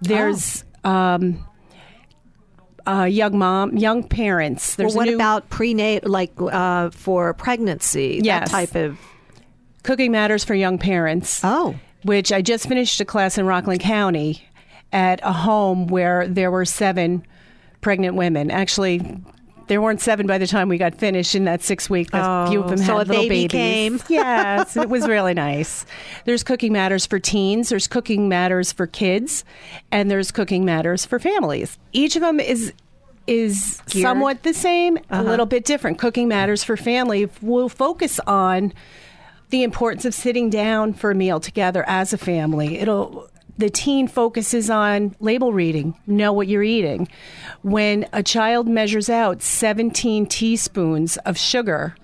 There's 0.00 0.64
Oh. 0.64 0.68
Um, 0.84 1.46
uh, 2.86 3.04
young 3.04 3.38
mom, 3.38 3.76
young 3.76 4.02
parents. 4.02 4.76
There's 4.76 4.94
well, 4.94 4.98
what 4.98 5.08
a 5.08 5.10
new 5.12 5.16
about 5.16 5.48
prenatal, 5.50 6.10
like 6.10 6.32
uh, 6.38 6.90
for 6.90 7.34
pregnancy? 7.34 8.20
Yes. 8.22 8.50
That 8.50 8.50
type 8.50 8.74
of. 8.74 8.98
cooking 9.82 10.12
matters 10.12 10.44
for 10.44 10.54
young 10.54 10.78
parents. 10.78 11.40
Oh. 11.44 11.74
which 12.04 12.32
I 12.32 12.42
just 12.42 12.66
finished 12.66 13.00
a 13.00 13.04
class 13.04 13.38
in 13.38 13.46
Rockland 13.46 13.80
County 13.80 14.42
at 14.92 15.20
a 15.22 15.32
home 15.32 15.86
where 15.86 16.26
there 16.26 16.50
were 16.50 16.64
seven 16.64 17.24
pregnant 17.80 18.16
women. 18.16 18.50
Actually, 18.50 19.00
there 19.68 19.80
weren't 19.80 20.00
seven 20.00 20.26
by 20.26 20.38
the 20.38 20.46
time 20.46 20.68
we 20.68 20.78
got 20.78 20.94
finished 20.94 21.34
in 21.34 21.44
that 21.44 21.62
six 21.62 21.88
week. 21.90 22.08
A 22.12 22.48
few 22.48 22.60
of 22.62 22.70
them 22.70 22.80
Oh, 22.80 22.82
so 22.84 22.98
had 22.98 23.06
a 23.06 23.08
little 23.10 23.14
baby 23.28 23.48
babies. 23.48 23.50
came. 23.50 24.00
yes, 24.08 24.76
it 24.76 24.88
was 24.88 25.06
really 25.08 25.34
nice. 25.34 25.84
There's 26.24 26.42
cooking 26.42 26.72
matters 26.72 27.06
for 27.06 27.18
teens. 27.18 27.68
There's 27.70 27.86
cooking 27.88 28.28
matters 28.28 28.72
for 28.72 28.86
kids, 28.86 29.44
and 29.90 30.10
there's 30.10 30.30
cooking 30.30 30.64
matters 30.64 31.04
for 31.04 31.18
families. 31.18 31.78
Each 31.92 32.16
of 32.16 32.22
them 32.22 32.40
is 32.40 32.72
is 33.28 33.80
Geared. 33.88 34.02
somewhat 34.02 34.42
the 34.42 34.52
same, 34.52 34.96
Uh-huh. 34.96 35.22
a 35.22 35.24
little 35.24 35.46
bit 35.46 35.64
different. 35.64 35.98
Cooking 35.98 36.26
matters 36.26 36.64
for 36.64 36.76
family 36.76 37.28
will 37.40 37.68
focus 37.68 38.18
on 38.26 38.72
the 39.50 39.62
importance 39.62 40.04
of 40.04 40.12
sitting 40.14 40.50
down 40.50 40.92
for 40.92 41.10
a 41.12 41.14
meal 41.14 41.38
together 41.38 41.84
as 41.86 42.12
a 42.12 42.18
family. 42.18 42.78
It'll 42.78 43.28
the 43.58 43.70
teen 43.70 44.08
focuses 44.08 44.70
on 44.70 45.14
label 45.20 45.52
reading, 45.52 45.94
know 46.06 46.32
what 46.32 46.48
you're 46.48 46.62
eating. 46.62 47.08
When 47.62 48.06
a 48.12 48.22
child 48.22 48.66
measures 48.68 49.10
out 49.10 49.42
17 49.42 50.26
teaspoons 50.26 51.16
of 51.18 51.38
sugar 51.38 51.94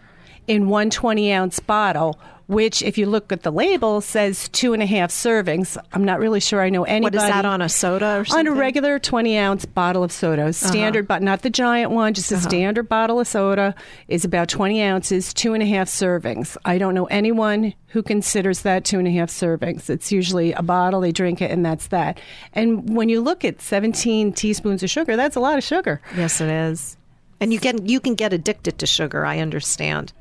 in 0.47 0.69
one 0.69 0.91
20 0.91 1.33
ounce 1.33 1.61
bottle, 1.61 2.19
which, 2.49 2.83
if 2.83 2.97
you 2.97 3.05
look 3.05 3.31
at 3.31 3.43
the 3.43 3.53
label, 3.53 4.01
says 4.01 4.49
two 4.49 4.73
and 4.73 4.83
a 4.83 4.87
half 4.87 5.11
servings. 5.11 5.77
I'm 5.93 6.03
not 6.03 6.19
really 6.19 6.41
sure 6.41 6.63
I 6.63 6.71
know 6.71 6.85
anybody. 6.85 7.19
What 7.19 7.25
is 7.25 7.31
that 7.31 7.45
on 7.45 7.61
a 7.61 7.69
soda 7.69 8.25
or 8.27 8.37
On 8.37 8.47
a 8.47 8.53
regular 8.53 8.99
20 8.99 9.37
ounce 9.37 9.67
bottle 9.67 10.03
of 10.03 10.11
soda, 10.11 10.43
uh-huh. 10.45 10.53
standard, 10.53 11.07
but 11.07 11.23
not 11.23 11.43
the 11.43 11.51
giant 11.51 11.91
one, 11.91 12.15
just 12.15 12.33
a 12.33 12.37
uh-huh. 12.37 12.49
standard 12.49 12.89
bottle 12.89 13.21
of 13.21 13.29
soda 13.29 13.75
is 14.09 14.25
about 14.25 14.49
20 14.49 14.83
ounces, 14.83 15.35
two 15.35 15.53
and 15.53 15.63
a 15.63 15.67
half 15.67 15.89
servings. 15.89 16.57
I 16.65 16.79
don't 16.79 16.95
know 16.95 17.05
anyone 17.07 17.75
who 17.89 18.03
considers 18.03 18.63
that 18.63 18.83
two 18.83 18.99
and 18.99 19.07
a 19.07 19.11
half 19.11 19.29
servings. 19.29 19.91
It's 19.91 20.11
usually 20.11 20.53
a 20.55 20.63
bottle, 20.63 21.03
they 21.03 21.13
drink 21.13 21.43
it, 21.43 21.51
and 21.51 21.65
that's 21.65 21.89
that. 21.89 22.19
And 22.55 22.97
when 22.97 23.11
you 23.11 23.21
look 23.21 23.45
at 23.45 23.61
17 23.61 24.33
teaspoons 24.33 24.83
of 24.83 24.89
sugar, 24.89 25.17
that's 25.17 25.37
a 25.37 25.41
lot 25.41 25.59
of 25.59 25.65
sugar. 25.65 26.01
Yes, 26.17 26.41
it 26.41 26.49
is. 26.49 26.97
And 27.41 27.53
you 27.53 27.61
can 27.61 27.87
you 27.87 28.01
can 28.01 28.15
get 28.15 28.33
addicted 28.33 28.79
to 28.79 28.87
sugar. 28.87 29.25
I 29.25 29.39
understand. 29.39 30.13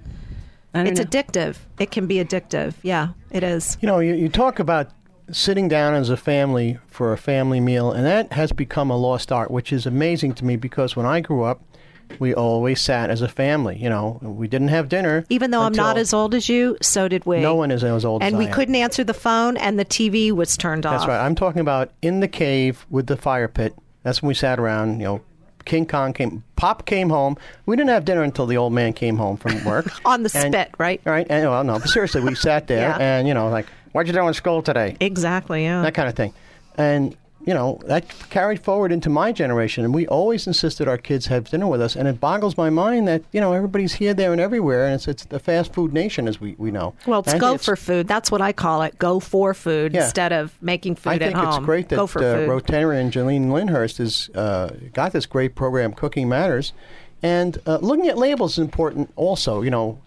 I 0.78 0.84
don't 0.84 0.92
It's 0.92 1.00
know. 1.00 1.06
addictive. 1.06 1.58
It 1.80 1.92
can 1.92 2.08
be 2.08 2.16
addictive. 2.16 2.74
Yeah, 2.84 3.10
it 3.32 3.44
is. 3.44 3.78
You 3.82 3.88
know, 3.88 4.00
you, 4.00 4.14
you 4.14 4.30
talk 4.30 4.60
about 4.60 4.90
sitting 5.32 5.68
down 5.68 5.94
as 5.94 6.10
a 6.10 6.18
family 6.18 6.78
for 6.88 7.12
a 7.14 7.18
family 7.18 7.60
meal, 7.60 7.92
and 7.92 8.06
that 8.06 8.32
has 8.34 8.52
become 8.52 8.90
a 8.90 8.96
lost 8.98 9.32
art, 9.32 9.52
which 9.52 9.74
is 9.74 9.86
amazing 9.86 10.34
to 10.36 10.46
me 10.46 10.56
because 10.56 10.96
when 10.96 11.06
I 11.06 11.20
grew 11.20 11.44
up, 11.44 11.62
we 12.20 12.34
always 12.34 12.80
sat 12.80 13.10
as 13.10 13.22
a 13.22 13.28
family. 13.28 13.78
You 13.78 13.90
know, 13.90 14.18
we 14.22 14.48
didn't 14.48 14.70
have 14.70 14.88
dinner. 14.88 15.26
Even 15.30 15.52
though 15.52 15.62
I'm 15.62 15.74
not 15.74 15.98
as 15.98 16.14
old 16.14 16.34
as 16.34 16.48
you, 16.48 16.78
so 16.82 17.10
did 17.10 17.26
we. 17.26 17.42
No 17.42 17.56
one 17.56 17.70
is 17.70 17.84
as 17.84 18.06
old 18.06 18.24
as 18.24 18.28
And 18.28 18.38
I 18.38 18.40
we 18.40 18.46
am. 18.46 18.54
couldn't 18.54 18.76
answer 18.76 19.04
the 19.04 19.14
phone, 19.14 19.58
and 19.58 19.78
the 19.78 19.84
TV 19.84 20.32
was 20.32 20.56
turned 20.56 20.86
off. 20.86 21.00
That's 21.02 21.08
right. 21.10 21.26
I'm 21.26 21.36
talking 21.36 21.60
about 21.60 21.92
in 22.02 22.22
the 22.22 22.30
cave 22.30 22.86
with 22.90 23.08
the 23.08 23.18
fire 23.18 23.50
pit. 23.50 23.76
That's 24.04 24.22
when 24.22 24.30
we 24.30 24.34
sat 24.36 24.58
around. 24.58 25.00
You 25.02 25.06
know, 25.06 25.22
King 25.68 25.86
Kong 25.86 26.14
came. 26.14 26.44
Pop 26.56 26.86
came 26.88 27.10
home. 27.10 27.38
We 27.68 27.76
didn't 27.76 27.90
have 27.90 28.06
dinner 28.06 28.24
until 28.24 28.48
the 28.48 28.58
old 28.58 28.74
man 28.74 28.94
came 28.94 29.18
home 29.18 29.38
from 29.38 29.64
work 29.64 29.86
On 30.06 30.24
the 30.24 30.32
And- 30.36 30.54
spit, 30.54 30.72
right? 30.80 31.00
Right. 31.06 31.28
And 31.30 31.48
well, 31.50 31.64
no, 31.64 31.78
but 31.80 31.90
seriously, 31.90 32.22
we 32.22 32.34
sat 32.36 32.68
there 32.68 32.80
Yeah. 32.90 32.98
and 33.00 33.28
you 33.28 33.34
know, 33.36 33.50
like, 33.50 33.68
what'd 33.92 34.08
you 34.08 34.20
do 34.20 34.28
in 34.28 34.34
school 34.34 34.62
today? 34.62 34.98
Exactly. 35.00 35.64
Yeah. 35.64 35.84
that 35.84 35.94
kind 35.94 36.10
of 36.10 36.16
thing. 36.16 36.34
And 36.78 37.16
you 37.48 37.54
know 37.54 37.80
that 37.86 38.04
carried 38.30 38.60
forward 38.60 38.92
into 38.92 39.10
my 39.10 39.32
generation, 39.32 39.86
and 39.86 39.96
we 39.96 40.06
always 40.08 40.46
insisted 40.46 40.88
our 40.88 40.98
kids 40.98 41.28
have 41.28 41.50
dinner 41.50 41.66
with 41.66 41.82
us. 41.82 41.96
And 41.96 42.06
it 42.08 42.20
boggles 42.20 42.58
my 42.58 42.70
mind 42.70 43.08
that 43.08 43.24
you 43.32 43.40
know 43.40 43.54
everybody's 43.54 43.94
here, 43.94 44.14
there, 44.14 44.34
and 44.34 44.42
everywhere, 44.42 44.86
and 44.86 44.96
it's 44.96 45.08
it's 45.08 45.26
the 45.26 45.40
fast 45.40 45.74
food 45.74 45.94
nation 45.94 46.28
as 46.28 46.42
we, 46.42 46.56
we 46.58 46.70
know. 46.72 46.94
well, 47.08 47.22
it's 47.22 47.34
go 47.36 47.58
for 47.58 47.78
food. 47.78 48.08
That's 48.08 48.30
what 48.30 48.42
I 48.42 48.52
call 48.52 48.82
it. 48.82 49.00
Go 49.00 49.20
for 49.22 49.54
food 49.54 49.94
Yeah. 49.94 50.04
instead 50.04 50.34
of 50.34 50.54
making 50.62 50.96
food 50.96 51.12
I 51.12 51.16
at 51.16 51.22
think 51.22 51.36
home. 51.38 51.48
it's 51.48 51.66
great 51.66 51.88
that 51.90 51.96
go 51.96 52.06
for 52.06 52.20
uh. 52.20 52.46
Rotarian 52.48 53.12
Janine 53.12 53.48
Lindhorst 53.48 53.98
has 54.00 54.30
uh, 54.36 54.76
got 54.94 55.14
this 55.14 55.26
great 55.26 55.56
program, 55.56 55.94
Cooking 55.94 56.28
Matters, 56.28 56.74
and 57.24 57.58
uh, 57.66 57.78
looking 57.82 58.08
at 58.10 58.18
labels 58.18 58.54
is 58.54 58.60
important. 58.60 59.10
Also, 59.16 59.62
you 59.62 59.72
know, 59.72 60.00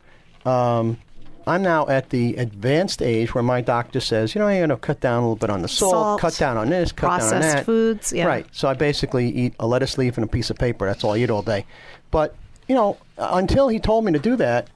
um, 0.45 0.99
I'm 1.47 1.63
now 1.63 1.87
at 1.89 2.11
the 2.11 2.37
advanced 2.37 3.03
age 3.03 3.35
where 3.35 3.43
my 3.43 3.61
doctor 3.61 4.01
says, 4.01 4.35
you 4.35 4.41
know, 4.41 4.49
you're 4.49 4.59
going 4.67 4.71
to 4.71 4.77
cut 4.77 5.01
down 5.01 5.19
a 5.19 5.21
little 5.23 5.37
bit 5.37 5.51
on 5.51 5.63
the 5.63 5.69
salt, 5.69 5.93
Salt, 5.93 6.21
cut 6.21 6.37
down 6.37 6.57
on 6.57 6.71
this, 6.71 6.93
cut 6.93 7.07
down 7.07 7.13
on 7.13 7.19
processed 7.21 7.57
that. 7.57 7.67
foods, 7.67 8.13
yeah. 8.13 8.27
Right. 8.27 8.47
So 8.53 8.69
I 8.69 8.75
basically 8.75 9.29
eat 9.31 9.55
a 9.59 9.67
lettuce 9.67 9.99
leaf 9.99 10.17
and 10.17 10.25
a 10.25 10.29
piece 10.29 10.51
of 10.51 10.57
paper. 10.57 10.87
That's 10.87 11.05
all 11.05 11.13
I 11.13 11.19
eat 11.19 11.31
all 11.31 11.43
day. 11.43 11.67
But 12.11 12.35
you 12.69 12.75
know, 12.75 12.99
until 13.19 13.69
he 13.69 13.79
told 13.79 14.05
me 14.05 14.13
to 14.13 14.19
do 14.19 14.37
that. 14.37 14.69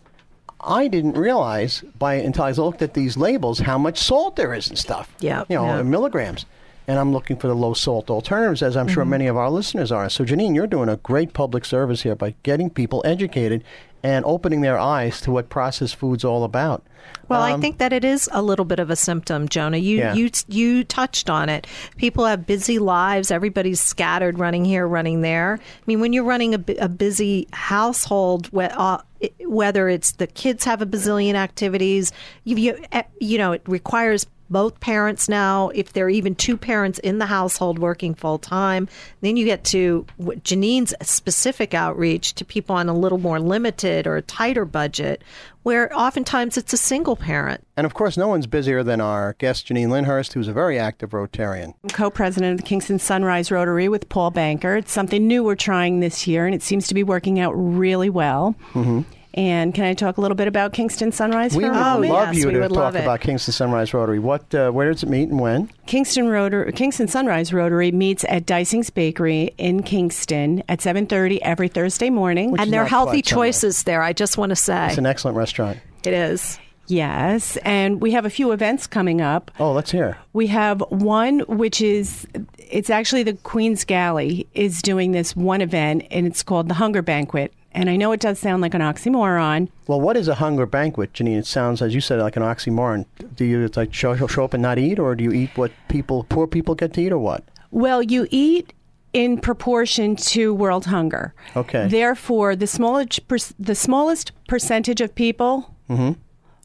I 0.66 0.88
didn't 0.88 1.18
realize 1.18 1.84
by 1.98 2.14
until 2.14 2.44
I 2.44 2.50
looked 2.52 2.80
at 2.80 2.94
these 2.94 3.18
labels 3.18 3.58
how 3.58 3.76
much 3.76 3.98
salt 3.98 4.36
there 4.36 4.54
is 4.54 4.66
and 4.66 4.78
stuff. 4.78 5.14
Yeah, 5.20 5.44
you 5.50 5.56
know, 5.56 5.66
yeah. 5.66 5.80
in 5.80 5.90
milligrams. 5.90 6.46
And 6.86 6.98
I'm 6.98 7.12
looking 7.12 7.36
for 7.36 7.46
the 7.48 7.54
low 7.54 7.72
salt 7.74 8.10
alternatives, 8.10 8.62
as 8.62 8.76
I'm 8.76 8.86
Mm-hmm. 8.86 8.94
sure 8.94 9.04
many 9.06 9.26
of 9.26 9.36
our 9.36 9.50
listeners 9.50 9.90
are. 9.90 10.08
So, 10.10 10.24
Janine, 10.24 10.54
you're 10.54 10.66
doing 10.66 10.88
a 10.90 10.96
great 10.98 11.32
public 11.32 11.64
service 11.64 12.02
here 12.02 12.14
by 12.14 12.34
getting 12.42 12.68
people 12.68 13.00
educated 13.06 13.64
and 14.02 14.22
opening 14.26 14.60
their 14.60 14.78
eyes 14.78 15.18
to 15.22 15.30
what 15.30 15.48
processed 15.48 15.96
food's 15.96 16.24
all 16.26 16.44
about. 16.44 16.82
Well, 17.28 17.40
I 17.40 17.52
Um, 17.52 17.60
think 17.62 17.78
that 17.78 17.94
it 17.94 18.04
is 18.04 18.28
a 18.32 18.42
little 18.42 18.66
bit 18.66 18.78
of 18.78 18.90
a 18.90 18.96
symptom, 18.96 19.48
Jonah. 19.48 19.78
You 19.78 19.96
Yeah. 19.98 20.14
you 20.14 20.30
you 20.48 20.84
touched 20.84 21.30
on 21.30 21.48
it. 21.48 21.66
People 21.96 22.26
have 22.26 22.46
busy 22.46 22.78
lives. 22.78 23.30
Everybody's 23.30 23.80
scattered, 23.80 24.38
running 24.38 24.66
here, 24.66 24.86
running 24.86 25.22
there. 25.22 25.58
I 25.58 25.82
mean, 25.86 26.00
when 26.00 26.12
you're 26.12 26.24
running 26.24 26.54
a, 26.54 26.60
a 26.80 26.88
busy 26.88 27.46
household, 27.54 28.50
uh, 28.54 28.98
whether 29.46 29.88
it's 29.88 30.12
the 30.12 30.26
kids 30.26 30.64
have 30.64 30.82
a 30.82 30.86
bazillion 30.86 31.34
activities, 31.34 32.12
you, 32.44 32.56
you 32.56 32.78
eh, 32.92 33.02
you 33.20 33.38
know, 33.38 33.52
it 33.52 33.62
requires 33.66 34.26
both 34.50 34.80
parents 34.80 35.28
now. 35.28 35.70
If 35.70 35.92
there 35.92 36.06
are 36.06 36.10
even 36.10 36.34
two 36.34 36.56
parents 36.56 36.98
in 37.00 37.18
the 37.18 37.26
household 37.26 37.78
working 37.78 38.14
full 38.14 38.38
time, 38.38 38.88
then 39.20 39.36
you 39.36 39.44
get 39.44 39.64
to 39.64 40.06
Janine's 40.42 40.94
specific 41.02 41.74
outreach 41.74 42.34
to 42.34 42.44
people 42.44 42.76
on 42.76 42.88
a 42.88 42.94
little 42.94 43.18
more 43.18 43.40
limited 43.40 44.06
or 44.06 44.16
a 44.16 44.22
tighter 44.22 44.64
budget, 44.64 45.22
where 45.62 45.96
oftentimes 45.96 46.58
it's 46.58 46.72
a 46.74 46.76
single 46.76 47.16
parent. 47.16 47.66
And 47.76 47.86
of 47.86 47.94
course, 47.94 48.16
no 48.16 48.28
one's 48.28 48.46
busier 48.46 48.82
than 48.82 49.00
our 49.00 49.34
guest, 49.38 49.66
Janine 49.66 49.88
Lindhorst, 49.88 50.34
who's 50.34 50.48
a 50.48 50.52
very 50.52 50.78
active 50.78 51.10
Rotarian. 51.10 51.74
I'm 51.82 51.90
co-president 51.90 52.52
of 52.52 52.64
the 52.64 52.68
Kingston 52.68 52.98
Sunrise 52.98 53.50
Rotary 53.50 53.88
with 53.88 54.08
Paul 54.10 54.30
Banker. 54.30 54.76
It's 54.76 54.92
something 54.92 55.26
new 55.26 55.42
we're 55.42 55.54
trying 55.54 56.00
this 56.00 56.26
year, 56.26 56.44
and 56.44 56.54
it 56.54 56.62
seems 56.62 56.86
to 56.88 56.94
be 56.94 57.02
working 57.02 57.40
out 57.40 57.52
really 57.52 58.10
well. 58.10 58.54
Mm-hmm. 58.74 59.00
And 59.36 59.74
can 59.74 59.84
I 59.84 59.94
talk 59.94 60.16
a 60.16 60.20
little 60.20 60.36
bit 60.36 60.46
about 60.46 60.72
Kingston 60.72 61.10
Sunrise 61.10 61.56
We 61.56 61.64
for 61.64 61.70
would 61.70 61.76
a 61.76 61.80
moment? 61.80 62.12
love 62.12 62.28
yes, 62.34 62.36
you 62.42 62.46
we 62.46 62.54
to 62.54 62.60
would 62.60 62.68
talk 62.68 62.76
love 62.78 62.94
it. 62.96 63.02
about 63.02 63.20
Kingston 63.20 63.52
Sunrise 63.52 63.92
Rotary. 63.92 64.20
What, 64.20 64.54
uh, 64.54 64.70
where 64.70 64.90
does 64.92 65.02
it 65.02 65.08
meet 65.08 65.28
and 65.28 65.40
when? 65.40 65.70
Kingston 65.86 66.28
Rotary, 66.28 66.70
Kingston 66.72 67.08
Sunrise 67.08 67.52
Rotary 67.52 67.90
meets 67.90 68.24
at 68.28 68.46
Deising's 68.46 68.90
Bakery 68.90 69.52
in 69.58 69.82
Kingston 69.82 70.62
at 70.68 70.80
7:30 70.80 71.42
every 71.42 71.66
Thursday 71.66 72.10
morning. 72.10 72.52
Which 72.52 72.60
and 72.60 72.72
they're 72.72 72.84
healthy 72.86 73.22
quite 73.22 73.26
Sunday. 73.26 73.34
choices 73.48 73.82
there. 73.82 74.02
I 74.02 74.12
just 74.12 74.38
want 74.38 74.50
to 74.50 74.56
say 74.56 74.86
It's 74.88 74.98
an 74.98 75.06
excellent 75.06 75.36
restaurant. 75.36 75.78
it 76.04 76.12
is. 76.12 76.60
yes, 76.86 77.56
and 77.64 78.00
we 78.00 78.12
have 78.12 78.24
a 78.26 78.30
few 78.30 78.52
events 78.52 78.86
coming 78.86 79.20
up. 79.20 79.50
Oh, 79.58 79.72
let's 79.72 79.90
hear. 79.90 80.16
We 80.32 80.46
have 80.48 80.80
one 80.90 81.40
which 81.48 81.80
is 81.80 82.24
it's 82.58 82.88
actually 82.90 83.24
the 83.24 83.32
Queen's 83.34 83.84
Galley 83.84 84.46
is 84.54 84.80
doing 84.80 85.10
this 85.10 85.34
one 85.34 85.60
event 85.60 86.04
and 86.12 86.24
it's 86.26 86.42
called 86.44 86.68
the 86.68 86.74
Hunger 86.74 87.02
Banquet. 87.02 87.52
And 87.74 87.90
I 87.90 87.96
know 87.96 88.12
it 88.12 88.20
does 88.20 88.38
sound 88.38 88.62
like 88.62 88.72
an 88.74 88.80
oxymoron. 88.80 89.68
Well, 89.88 90.00
what 90.00 90.16
is 90.16 90.28
a 90.28 90.36
hunger 90.36 90.64
banquet, 90.64 91.12
Janine? 91.12 91.38
It 91.38 91.46
sounds, 91.46 91.82
as 91.82 91.94
you 91.94 92.00
said, 92.00 92.20
like 92.20 92.36
an 92.36 92.42
oxymoron. 92.44 93.04
Do 93.34 93.44
you 93.44 93.68
like 93.74 93.92
show, 93.92 94.14
show 94.26 94.44
up 94.44 94.54
and 94.54 94.62
not 94.62 94.78
eat, 94.78 94.98
or 94.98 95.14
do 95.16 95.24
you 95.24 95.32
eat 95.32 95.50
what 95.56 95.72
people, 95.88 96.24
poor 96.28 96.46
people, 96.46 96.74
get 96.76 96.92
to 96.94 97.00
eat, 97.02 97.12
or 97.12 97.18
what? 97.18 97.42
Well, 97.72 98.00
you 98.00 98.28
eat 98.30 98.72
in 99.12 99.38
proportion 99.40 100.14
to 100.16 100.54
world 100.54 100.86
hunger. 100.86 101.34
Okay. 101.56 101.88
Therefore, 101.88 102.54
the 102.56 102.66
smallest 102.66 103.20
the 103.58 103.74
smallest 103.74 104.32
percentage 104.48 105.00
of 105.00 105.14
people 105.14 105.70
Mm-hmm. 105.90 106.12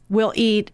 will 0.08 0.32
eat 0.34 0.70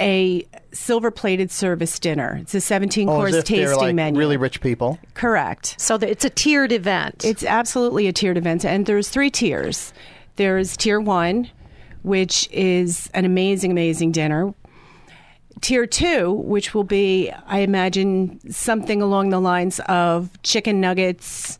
a 0.00 0.46
silver 0.72 1.10
plated 1.10 1.50
service 1.50 1.98
dinner. 1.98 2.38
It's 2.40 2.54
a 2.54 2.60
17 2.60 3.08
Oh, 3.08 3.12
course 3.16 3.30
as 3.32 3.36
if 3.38 3.44
tasting 3.44 3.78
like 3.78 3.94
menu. 3.94 4.18
really 4.18 4.36
rich 4.36 4.60
people. 4.60 4.98
Correct. 5.14 5.74
So 5.78 5.98
that 5.98 6.08
it's 6.08 6.24
a 6.24 6.30
tiered 6.30 6.72
event. 6.72 7.24
It's 7.24 7.44
absolutely 7.44 8.06
a 8.08 8.12
tiered 8.12 8.36
event, 8.38 8.64
and 8.64 8.86
there's 8.86 9.08
three 9.08 9.30
tiers. 9.30 9.92
There's 10.36 10.76
tier 10.76 11.00
one, 11.00 11.50
which 12.02 12.48
is 12.50 13.10
an 13.14 13.24
amazing, 13.24 13.70
amazing 13.72 14.12
dinner. 14.12 14.54
Tier 15.60 15.84
two, 15.86 16.32
which 16.32 16.72
will 16.74 16.84
be, 16.84 17.30
I 17.46 17.58
imagine, 17.58 18.40
something 18.50 19.02
along 19.02 19.28
the 19.28 19.40
lines 19.40 19.78
of 19.80 20.30
chicken 20.42 20.80
nuggets 20.80 21.58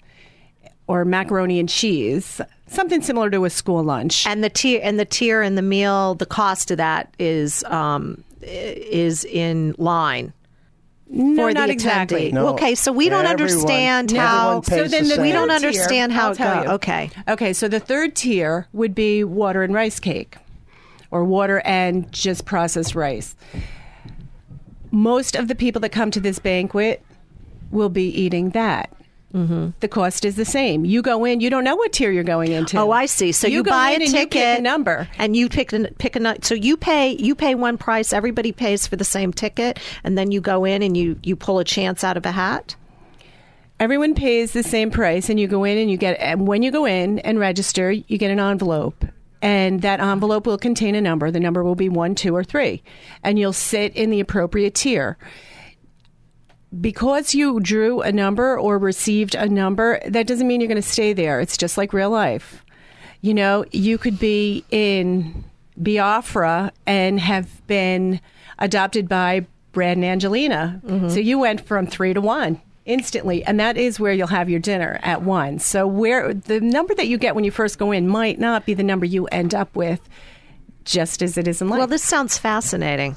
or 0.86 1.04
macaroni 1.04 1.60
and 1.60 1.68
cheese, 1.68 2.40
something 2.68 3.02
similar 3.02 3.28
to 3.30 3.44
a 3.44 3.50
school 3.50 3.82
lunch. 3.84 4.26
and 4.26 4.42
the 4.42 4.48
tier 4.48 4.80
and 4.82 4.98
the 4.98 5.04
tier 5.04 5.42
and 5.42 5.58
the 5.58 5.62
meal, 5.62 6.14
the 6.14 6.24
cost 6.26 6.70
of 6.70 6.78
that 6.78 7.12
is 7.18 7.62
um, 7.64 8.24
i- 8.29 8.29
is 8.42 9.24
in 9.24 9.74
line. 9.78 10.32
no, 11.08 11.34
for 11.34 11.52
not 11.52 11.66
the 11.66 11.72
exactly. 11.72 12.30
No. 12.32 12.48
Okay, 12.48 12.74
so 12.74 12.92
we 12.92 13.08
don't 13.08 13.26
Everyone- 13.26 13.40
understand 13.52 14.10
everyone 14.12 14.26
how. 14.28 14.60
pays 14.60 14.68
So 14.68 14.88
then 14.88 15.08
the 15.08 15.16
the 15.16 15.22
we 15.22 15.32
don't 15.32 15.48
third 15.48 15.58
tier, 15.60 15.68
understand 15.68 16.12
how 16.12 16.28
I'll 16.28 16.34
tell 16.34 16.54
goes. 16.56 16.64
you. 16.64 16.70
Okay. 16.72 17.10
Okay, 17.28 17.52
so 17.52 17.68
the 17.68 17.80
third 17.80 18.14
tier 18.14 18.68
would 18.72 18.94
be 18.94 19.24
water 19.24 19.62
and 19.62 19.74
rice 19.74 19.98
cake, 20.00 20.36
or 21.10 21.24
water 21.24 21.60
and 21.64 22.10
just 22.12 22.44
processed 22.44 22.94
rice. 22.94 23.34
Most 24.92 25.36
of 25.36 25.48
the 25.48 25.54
people 25.54 25.80
that 25.80 25.90
come 25.90 26.10
to 26.12 26.20
this 26.20 26.38
banquet 26.38 27.02
will 27.70 27.88
be 27.90 28.08
eating 28.08 28.50
that. 28.50 28.92
Mm-hmm. 29.34 29.70
The 29.78 29.88
cost 29.88 30.24
is 30.24 30.34
the 30.34 30.44
same. 30.44 30.84
You 30.84 31.02
go 31.02 31.24
in, 31.24 31.40
you 31.40 31.50
don't 31.50 31.62
know 31.62 31.76
what 31.76 31.92
tier 31.92 32.10
you're 32.10 32.24
going 32.24 32.50
into. 32.50 32.78
Oh, 32.78 32.90
I 32.90 33.06
see. 33.06 33.30
So 33.30 33.46
you, 33.46 33.62
go 33.62 33.70
buy 33.70 33.90
a 33.90 33.94
and 33.94 34.02
you 34.02 34.10
ticket, 34.10 34.32
pick 34.32 34.58
a 34.58 34.62
number. 34.62 35.08
and 35.18 35.36
you 35.36 35.48
pick 35.48 35.72
a, 35.72 35.88
pick 35.98 36.16
a 36.16 36.36
So 36.42 36.54
you 36.54 36.76
pay 36.76 37.12
you 37.12 37.34
pay 37.34 37.54
one 37.54 37.78
price. 37.78 38.12
Everybody 38.12 38.50
pays 38.50 38.86
for 38.86 38.96
the 38.96 39.04
same 39.04 39.32
ticket, 39.32 39.78
and 40.02 40.18
then 40.18 40.32
you 40.32 40.40
go 40.40 40.64
in 40.64 40.82
and 40.82 40.96
you 40.96 41.18
you 41.22 41.36
pull 41.36 41.60
a 41.60 41.64
chance 41.64 42.02
out 42.02 42.16
of 42.16 42.26
a 42.26 42.32
hat. 42.32 42.74
Everyone 43.78 44.14
pays 44.14 44.52
the 44.52 44.62
same 44.62 44.90
price, 44.90 45.30
and 45.30 45.38
you 45.38 45.46
go 45.46 45.64
in 45.64 45.78
and 45.78 45.90
you 45.90 45.96
get. 45.96 46.18
And 46.20 46.46
when 46.46 46.62
you 46.62 46.70
go 46.72 46.84
in 46.84 47.20
and 47.20 47.38
register, 47.38 47.90
you 47.92 48.18
get 48.18 48.30
an 48.32 48.40
envelope, 48.40 49.04
and 49.40 49.80
that 49.82 50.00
envelope 50.00 50.44
will 50.44 50.58
contain 50.58 50.96
a 50.96 51.00
number. 51.00 51.30
The 51.30 51.40
number 51.40 51.62
will 51.62 51.76
be 51.76 51.88
one, 51.88 52.16
two, 52.16 52.34
or 52.34 52.42
three, 52.42 52.82
and 53.22 53.38
you'll 53.38 53.52
sit 53.52 53.94
in 53.94 54.10
the 54.10 54.20
appropriate 54.20 54.74
tier. 54.74 55.16
Because 56.78 57.34
you 57.34 57.58
drew 57.60 58.00
a 58.00 58.12
number 58.12 58.58
or 58.58 58.78
received 58.78 59.34
a 59.34 59.48
number, 59.48 60.00
that 60.06 60.26
doesn't 60.26 60.46
mean 60.46 60.60
you're 60.60 60.68
going 60.68 60.76
to 60.76 60.82
stay 60.82 61.12
there. 61.12 61.40
It's 61.40 61.56
just 61.56 61.76
like 61.76 61.92
real 61.92 62.10
life. 62.10 62.64
You 63.22 63.34
know, 63.34 63.64
you 63.72 63.98
could 63.98 64.18
be 64.18 64.64
in 64.70 65.44
Biafra 65.76 66.72
and 66.86 67.18
have 67.18 67.66
been 67.66 68.20
adopted 68.58 69.08
by 69.08 69.46
Brad 69.72 69.96
and 69.96 70.04
Angelina. 70.04 70.80
Mm-hmm. 70.84 71.08
So 71.08 71.20
you 71.20 71.38
went 71.38 71.60
from 71.60 71.86
three 71.86 72.14
to 72.14 72.20
one 72.20 72.60
instantly, 72.86 73.44
and 73.44 73.58
that 73.60 73.76
is 73.76 74.00
where 74.00 74.12
you'll 74.12 74.26
have 74.28 74.48
your 74.48 74.60
dinner 74.60 74.98
at 75.02 75.22
one. 75.22 75.58
So 75.58 75.86
where 75.86 76.32
the 76.32 76.60
number 76.60 76.94
that 76.94 77.08
you 77.08 77.18
get 77.18 77.34
when 77.34 77.44
you 77.44 77.50
first 77.50 77.78
go 77.78 77.92
in 77.92 78.08
might 78.08 78.38
not 78.38 78.66
be 78.66 78.74
the 78.74 78.82
number 78.82 79.06
you 79.06 79.26
end 79.26 79.54
up 79.54 79.74
with, 79.76 80.00
just 80.84 81.22
as 81.22 81.36
it 81.36 81.46
is 81.46 81.60
in 81.60 81.68
life. 81.68 81.78
Well, 81.78 81.86
this 81.86 82.02
sounds 82.02 82.38
fascinating. 82.38 83.16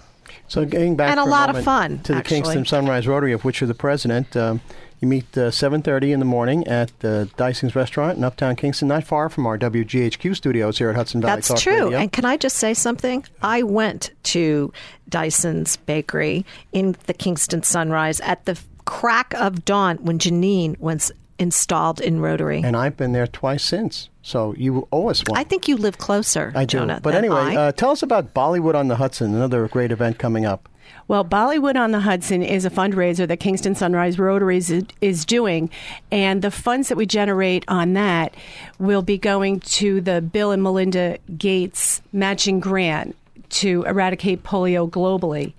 So 0.54 0.66
getting 0.66 0.96
back 0.96 1.10
And 1.10 1.20
a 1.20 1.24
lot 1.24 1.50
of 1.50 1.64
fun, 1.64 1.98
to 2.04 2.12
the 2.12 2.20
actually. 2.20 2.42
Kingston 2.42 2.66
Sunrise 2.66 3.08
Rotary, 3.08 3.34
of 3.34 3.44
which 3.44 3.60
you're 3.60 3.68
the 3.68 3.74
president. 3.74 4.38
Um, 4.38 4.62
you 5.00 5.08
meet 5.08 5.26
uh, 5.36 5.50
7:30 5.50 6.12
in 6.14 6.20
the 6.20 6.26
morning 6.26 6.68
at 6.68 6.92
uh, 7.04 7.26
Deising's 7.38 7.76
Restaurant 7.76 8.20
in 8.20 8.24
Uptown 8.24 8.56
Kingston, 8.56 8.88
not 8.88 9.04
far 9.04 9.30
from 9.30 9.48
our 9.48 9.58
WGHQ 9.58 10.36
studios 10.36 10.78
here 10.78 10.92
at 10.92 10.96
Hudson 10.96 11.22
Valley 11.22 11.38
That's 11.38 11.48
Talk 11.48 11.58
true. 11.58 11.86
Radio. 11.86 11.98
And 11.98 12.12
can 12.12 12.24
I 12.24 12.38
just 12.38 12.58
say 12.58 12.76
something? 12.76 13.26
I 13.42 13.64
went 13.64 14.12
to 14.26 14.72
Deising's 15.10 15.76
Bakery 15.76 16.46
in 16.72 16.96
the 17.08 17.16
Kingston 17.16 17.64
Sunrise 17.64 18.20
at 18.20 18.46
the 18.46 18.60
crack 18.86 19.34
of 19.34 19.66
dawn 19.66 19.98
when 20.04 20.20
Janine 20.20 20.80
was 20.80 21.12
installed 21.44 22.02
in 22.02 22.20
Rotary. 22.20 22.64
And 22.64 22.76
I've 22.76 22.98
been 22.98 23.12
there 23.12 23.28
twice 23.28 23.64
since. 23.64 24.10
So 24.24 24.56
you 24.58 24.88
owe 24.92 25.10
us 25.10 25.24
one. 25.28 25.38
I 25.38 25.44
think 25.44 25.68
you 25.68 25.78
live 25.78 26.00
closer, 26.00 26.52
I 26.56 26.66
do. 26.66 26.80
Jonah. 26.80 27.00
but 27.04 27.14
anyway, 27.14 27.56
uh, 27.56 27.72
tell 27.74 27.92
us 27.92 28.02
about 28.02 28.34
Bollywood 28.34 28.74
on 28.74 28.88
the 28.88 28.96
Hudson, 28.96 29.36
another 29.36 29.68
great 29.68 29.92
event 29.92 30.18
coming 30.18 30.46
up. 30.46 30.70
Well, 31.08 31.26
Bollywood 31.26 31.76
on 31.76 31.92
the 31.92 32.00
Hudson 32.00 32.42
is 32.42 32.66
a 32.66 32.70
fundraiser 32.70 33.28
that 33.28 33.38
Kingston 33.38 33.76
Sunrise 33.76 34.18
Rotary 34.18 34.58
is, 34.58 34.84
is 35.02 35.26
doing, 35.26 35.70
and 36.12 36.42
the 36.42 36.52
funds 36.52 36.88
that 36.90 36.96
we 36.96 37.06
generate 37.06 37.66
on 37.68 37.94
that 37.94 38.34
will 38.80 39.02
be 39.02 39.18
going 39.18 39.60
to 39.60 40.00
the 40.02 40.22
Bill 40.22 40.52
and 40.52 40.64
Melinda 40.64 41.18
Gates 41.38 42.02
matching 42.14 42.60
grant 42.60 43.18
to 43.50 43.84
eradicate 43.84 44.44
polio 44.44 44.90
globally. 44.90 45.54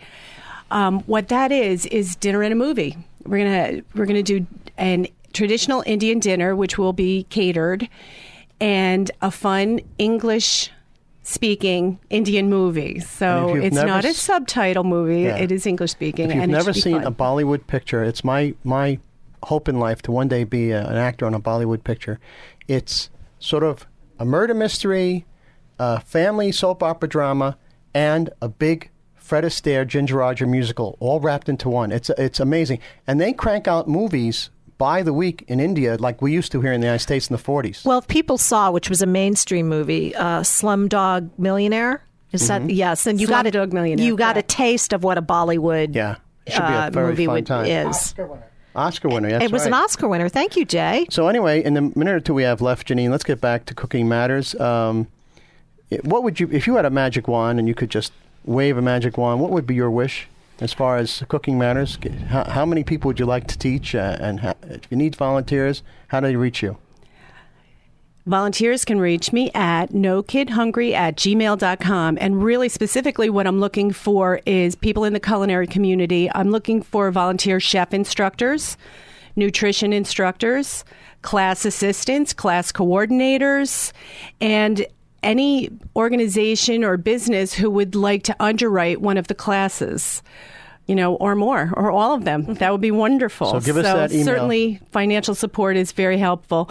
Um, 0.70 1.00
what 1.00 1.28
that 1.28 1.52
is 1.52 1.86
is 1.86 2.16
dinner 2.16 2.42
and 2.42 2.52
a 2.52 2.56
movie. 2.56 2.96
We're 3.24 3.44
gonna 3.44 3.82
we're 3.94 4.06
gonna 4.06 4.22
do 4.22 4.46
an 4.76 5.06
traditional 5.34 5.82
Indian 5.86 6.18
dinner, 6.18 6.56
which 6.56 6.78
will 6.78 6.92
be 6.94 7.24
catered, 7.24 7.88
and 8.60 9.10
a 9.20 9.30
fun 9.30 9.80
English 9.98 10.70
speaking 11.22 11.98
Indian 12.10 12.48
movie. 12.48 13.00
So 13.00 13.54
it's 13.54 13.76
not 13.76 14.04
a 14.04 14.14
subtitle 14.14 14.84
movie; 14.84 15.22
Yeah. 15.22 15.36
it 15.36 15.52
is 15.52 15.66
English 15.66 15.90
speaking. 15.90 16.30
If 16.30 16.36
you've 16.36 16.48
never 16.48 16.72
seen 16.72 17.02
fun. 17.02 17.04
a 17.04 17.12
Bollywood 17.12 17.66
picture, 17.66 18.02
it's 18.02 18.24
my 18.24 18.54
my 18.64 18.98
hope 19.42 19.68
in 19.68 19.78
life 19.78 20.00
to 20.02 20.12
one 20.12 20.28
day 20.28 20.44
be 20.44 20.70
a, 20.70 20.86
an 20.86 20.96
actor 20.96 21.26
on 21.26 21.34
a 21.34 21.40
Bollywood 21.40 21.84
picture. 21.84 22.18
It's 22.66 23.10
sort 23.38 23.62
of 23.62 23.86
a 24.18 24.24
murder 24.24 24.54
mystery, 24.54 25.26
a 25.78 26.00
family 26.00 26.52
soap 26.52 26.82
opera 26.82 27.08
drama, 27.08 27.58
and 27.92 28.30
a 28.40 28.48
big 28.48 28.90
Fred 29.14 29.44
Astaire 29.44 29.86
Ginger 29.86 30.16
Roger 30.16 30.46
musical, 30.46 30.96
all 31.00 31.18
wrapped 31.20 31.48
into 31.48 31.68
one. 31.68 31.92
It's 31.92 32.10
it's 32.10 32.40
amazing, 32.40 32.78
and 33.06 33.20
they 33.20 33.32
crank 33.32 33.66
out 33.66 33.88
movies 33.88 34.50
by 34.78 35.02
the 35.02 35.12
week 35.12 35.44
in 35.48 35.60
India 35.60 35.96
like 35.98 36.20
we 36.20 36.32
used 36.32 36.52
to 36.52 36.60
here 36.60 36.72
in 36.72 36.80
the 36.80 36.86
United 36.86 37.02
States 37.02 37.28
in 37.28 37.36
the 37.36 37.42
40s. 37.42 37.84
well, 37.84 37.98
if 37.98 38.08
people 38.08 38.38
saw, 38.38 38.70
which 38.70 38.88
was 38.88 39.02
a 39.02 39.06
mainstream 39.06 39.68
movie, 39.68 40.14
uh, 40.14 40.40
Slumdog 40.40 41.30
Millionaire. 41.38 42.02
Is 42.32 42.48
that 42.48 42.68
yes? 42.68 43.06
And 43.06 43.20
you 43.20 43.28
got 43.28 43.46
a 43.46 43.50
Slumdog 43.50 43.72
Millionaire, 43.72 44.04
You 44.04 44.16
got 44.16 44.36
a 44.36 44.42
taste 44.42 44.92
of 44.92 45.04
what 45.04 45.18
a 45.18 45.22
Bollywood 45.22 45.94
yeah, 45.94 46.16
it 46.46 46.52
should 46.52 46.66
be 46.66 46.72
a 46.72 46.86
uh, 46.86 46.90
movie 46.92 47.26
fun 47.26 47.34
would, 47.34 47.46
time. 47.46 47.66
is. 47.66 48.14
Oscar 48.76 49.08
winner. 49.08 49.30
That's 49.30 49.44
it 49.44 49.52
was 49.52 49.62
right. 49.62 49.68
an 49.68 49.74
Oscar 49.74 50.08
winner. 50.08 50.28
Thank 50.28 50.56
you, 50.56 50.64
Jay. 50.64 51.06
So 51.08 51.28
anyway, 51.28 51.62
in 51.62 51.74
the 51.74 51.82
minute 51.82 52.14
or 52.14 52.20
two 52.20 52.34
we 52.34 52.42
have 52.42 52.60
left, 52.60 52.88
Janine, 52.88 53.10
let's 53.10 53.22
get 53.22 53.40
back 53.40 53.66
to 53.66 53.74
cooking 53.74 54.08
matters. 54.08 54.54
Um, 54.56 55.06
what 56.02 56.24
would 56.24 56.40
you, 56.40 56.48
if 56.50 56.66
you 56.66 56.74
had 56.74 56.84
a 56.84 56.90
magic 56.90 57.28
wand 57.28 57.60
and 57.60 57.68
you 57.68 57.74
could 57.74 57.90
just 57.90 58.12
wave 58.44 58.76
a 58.76 58.82
magic 58.82 59.16
wand? 59.16 59.40
What 59.40 59.52
would 59.52 59.66
be 59.66 59.76
your 59.76 59.90
wish 59.90 60.26
as 60.60 60.72
far 60.72 60.96
as 60.96 61.22
cooking 61.28 61.58
matters? 61.58 61.98
How, 62.28 62.44
how 62.44 62.66
many 62.66 62.84
people 62.84 63.08
would 63.08 63.18
you 63.18 63.26
like 63.26 63.46
to 63.48 63.58
teach? 63.58 63.94
Uh, 63.94 64.16
and 64.20 64.40
how, 64.40 64.54
if 64.62 64.82
you 64.90 64.96
need 64.96 65.16
volunteers, 65.16 65.82
how 66.08 66.20
do 66.20 66.26
they 66.26 66.36
reach 66.36 66.62
you? 66.62 66.76
Volunteers 68.26 68.86
can 68.86 68.98
reach 68.98 69.34
me 69.34 69.50
at 69.52 69.90
nokidhungry 69.90 70.94
at 70.94 71.16
gmail.com. 71.16 72.16
And 72.18 72.42
really 72.42 72.70
specifically, 72.70 73.28
what 73.28 73.46
I'm 73.46 73.60
looking 73.60 73.92
for 73.92 74.40
is 74.46 74.74
people 74.74 75.04
in 75.04 75.12
the 75.12 75.20
culinary 75.20 75.66
community. 75.66 76.30
I'm 76.34 76.50
looking 76.50 76.80
for 76.80 77.10
volunteer 77.10 77.60
chef 77.60 77.92
instructors, 77.92 78.78
nutrition 79.36 79.92
instructors, 79.92 80.86
class 81.20 81.66
assistants, 81.66 82.32
class 82.32 82.72
coordinators, 82.72 83.92
and 84.40 84.86
any 85.24 85.70
organization 85.96 86.84
or 86.84 86.96
business 86.96 87.54
who 87.54 87.70
would 87.70 87.94
like 87.94 88.22
to 88.24 88.36
underwrite 88.38 89.00
one 89.00 89.16
of 89.16 89.26
the 89.28 89.34
classes. 89.34 90.22
You 90.86 90.94
know, 90.94 91.14
or 91.14 91.34
more, 91.34 91.72
or 91.74 91.90
all 91.90 92.12
of 92.12 92.26
them. 92.26 92.44
That 92.56 92.70
would 92.70 92.82
be 92.82 92.90
wonderful. 92.90 93.52
So 93.52 93.60
give 93.60 93.78
us 93.78 93.84
that 93.84 94.12
email. 94.12 94.26
Certainly, 94.26 94.80
financial 94.92 95.34
support 95.34 95.78
is 95.78 95.92
very 95.92 96.18
helpful. 96.18 96.70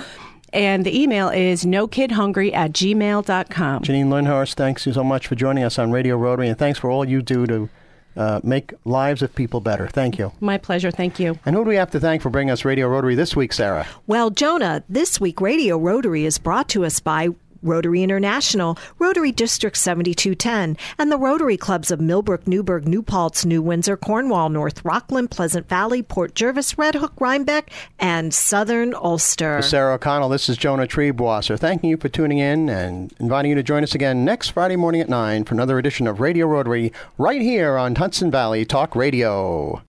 And 0.54 0.86
the 0.86 0.96
email 1.02 1.30
is 1.30 1.66
nokidhungry 1.66 2.54
at 2.54 2.74
gmail.com. 2.74 3.82
Janine 3.82 4.06
Lindhorst, 4.06 4.54
thanks 4.54 4.86
you 4.86 4.94
so 4.94 5.04
much 5.04 5.26
for 5.26 5.34
joining 5.34 5.64
us 5.64 5.80
on 5.80 5.92
Radio 5.92 6.16
Rotary, 6.16 6.48
and 6.48 6.60
thanks 6.60 6.78
for 6.78 6.92
all 6.92 7.04
you 7.04 7.24
do 7.24 7.48
to 7.48 7.70
uh, 8.16 8.40
make 8.44 8.74
lives 8.86 9.24
of 9.24 9.34
people 9.34 9.60
better. 9.60 9.88
Thank 9.88 10.20
you. 10.20 10.32
My 10.40 10.60
pleasure. 10.60 10.92
Thank 10.92 11.20
you. 11.20 11.40
And 11.46 11.56
who 11.56 11.64
do 11.64 11.70
we 11.70 11.76
have 11.78 11.90
to 11.92 12.00
thank 12.00 12.22
for 12.22 12.30
bringing 12.30 12.52
us 12.52 12.64
Radio 12.64 12.88
Rotary 12.88 13.16
this 13.16 13.36
week, 13.36 13.52
Sarah? 13.52 13.88
Well, 14.06 14.30
Jonah, 14.30 14.84
this 14.88 15.20
week 15.20 15.42
Radio 15.42 15.78
Rotary 15.78 16.26
is 16.26 16.38
brought 16.38 16.70
to 16.70 16.86
us 16.86 17.00
by 17.00 17.30
Rotary 17.64 18.04
International, 18.04 18.78
Rotary 19.00 19.32
District 19.32 19.78
7210, 19.78 20.78
and 20.98 21.12
the 21.12 21.18
Rotary 21.18 21.58
Clubs 21.58 21.92
of 21.92 22.00
Millbrook, 22.00 22.48
Newburgh, 22.48 22.88
New 22.88 23.02
Paltz, 23.02 23.46
New 23.46 23.62
Windsor, 23.62 23.98
Cornwall, 23.98 24.50
North 24.50 24.84
Rockland, 24.84 25.32
Pleasant 25.32 25.68
Valley, 25.70 26.04
Port 26.04 26.36
Jervis, 26.36 26.78
Red 26.78 26.96
Hook, 26.96 27.14
Rhinebeck, 27.20 27.72
and 28.00 28.34
Southern 28.34 28.94
Ulster. 28.94 29.58
For 29.58 29.68
Sarah 29.68 29.96
O'Connell, 29.96 30.30
this 30.30 30.50
is 30.50 30.58
Jonah 30.58 30.88
Triebwasser. 30.88 31.58
Thanking 31.58 31.90
you 31.90 31.98
for 31.98 32.10
tuning 32.10 32.40
in 32.40 32.70
and 32.70 33.14
inviting 33.20 33.50
you 33.50 33.56
to 33.56 33.64
join 33.64 33.84
us 33.84 33.96
again 33.96 34.26
next 34.26 34.50
Friday 34.50 34.76
morning 34.76 35.02
at 35.02 35.10
9 35.10 35.44
for 35.46 35.54
another 35.54 35.80
edition 35.80 36.08
of 36.08 36.20
Radio 36.20 36.46
Rotary 36.46 36.92
right 37.18 37.42
here 37.42 37.78
on 37.78 37.96
Hudson 37.96 38.30
Valley 38.30 38.66
Talk 38.66 38.96
Radio. 38.96 39.82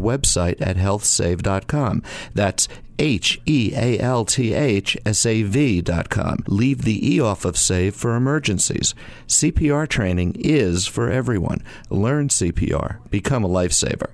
website 0.00 0.60
at 0.60 0.76
healthsave.com. 0.76 2.02
That's 2.34 2.68
H 2.98 3.40
E 3.46 3.72
A 3.74 3.98
L 3.98 4.24
T 4.24 4.52
H 4.52 4.96
S 5.06 5.24
A 5.24 5.42
V 5.42 5.80
dot 5.80 6.10
com. 6.10 6.44
Leave 6.46 6.82
the 6.82 7.14
E 7.14 7.20
off 7.20 7.44
of 7.44 7.56
SAVE 7.56 7.94
for 7.94 8.14
emergencies. 8.14 8.94
CPR 9.26 9.88
training 9.88 10.36
is 10.38 10.86
for 10.86 11.10
everyone. 11.10 11.62
Learn 11.88 12.28
CPR. 12.28 12.98
Become 13.10 13.44
a 13.44 13.48
lifesaver. 13.48 14.08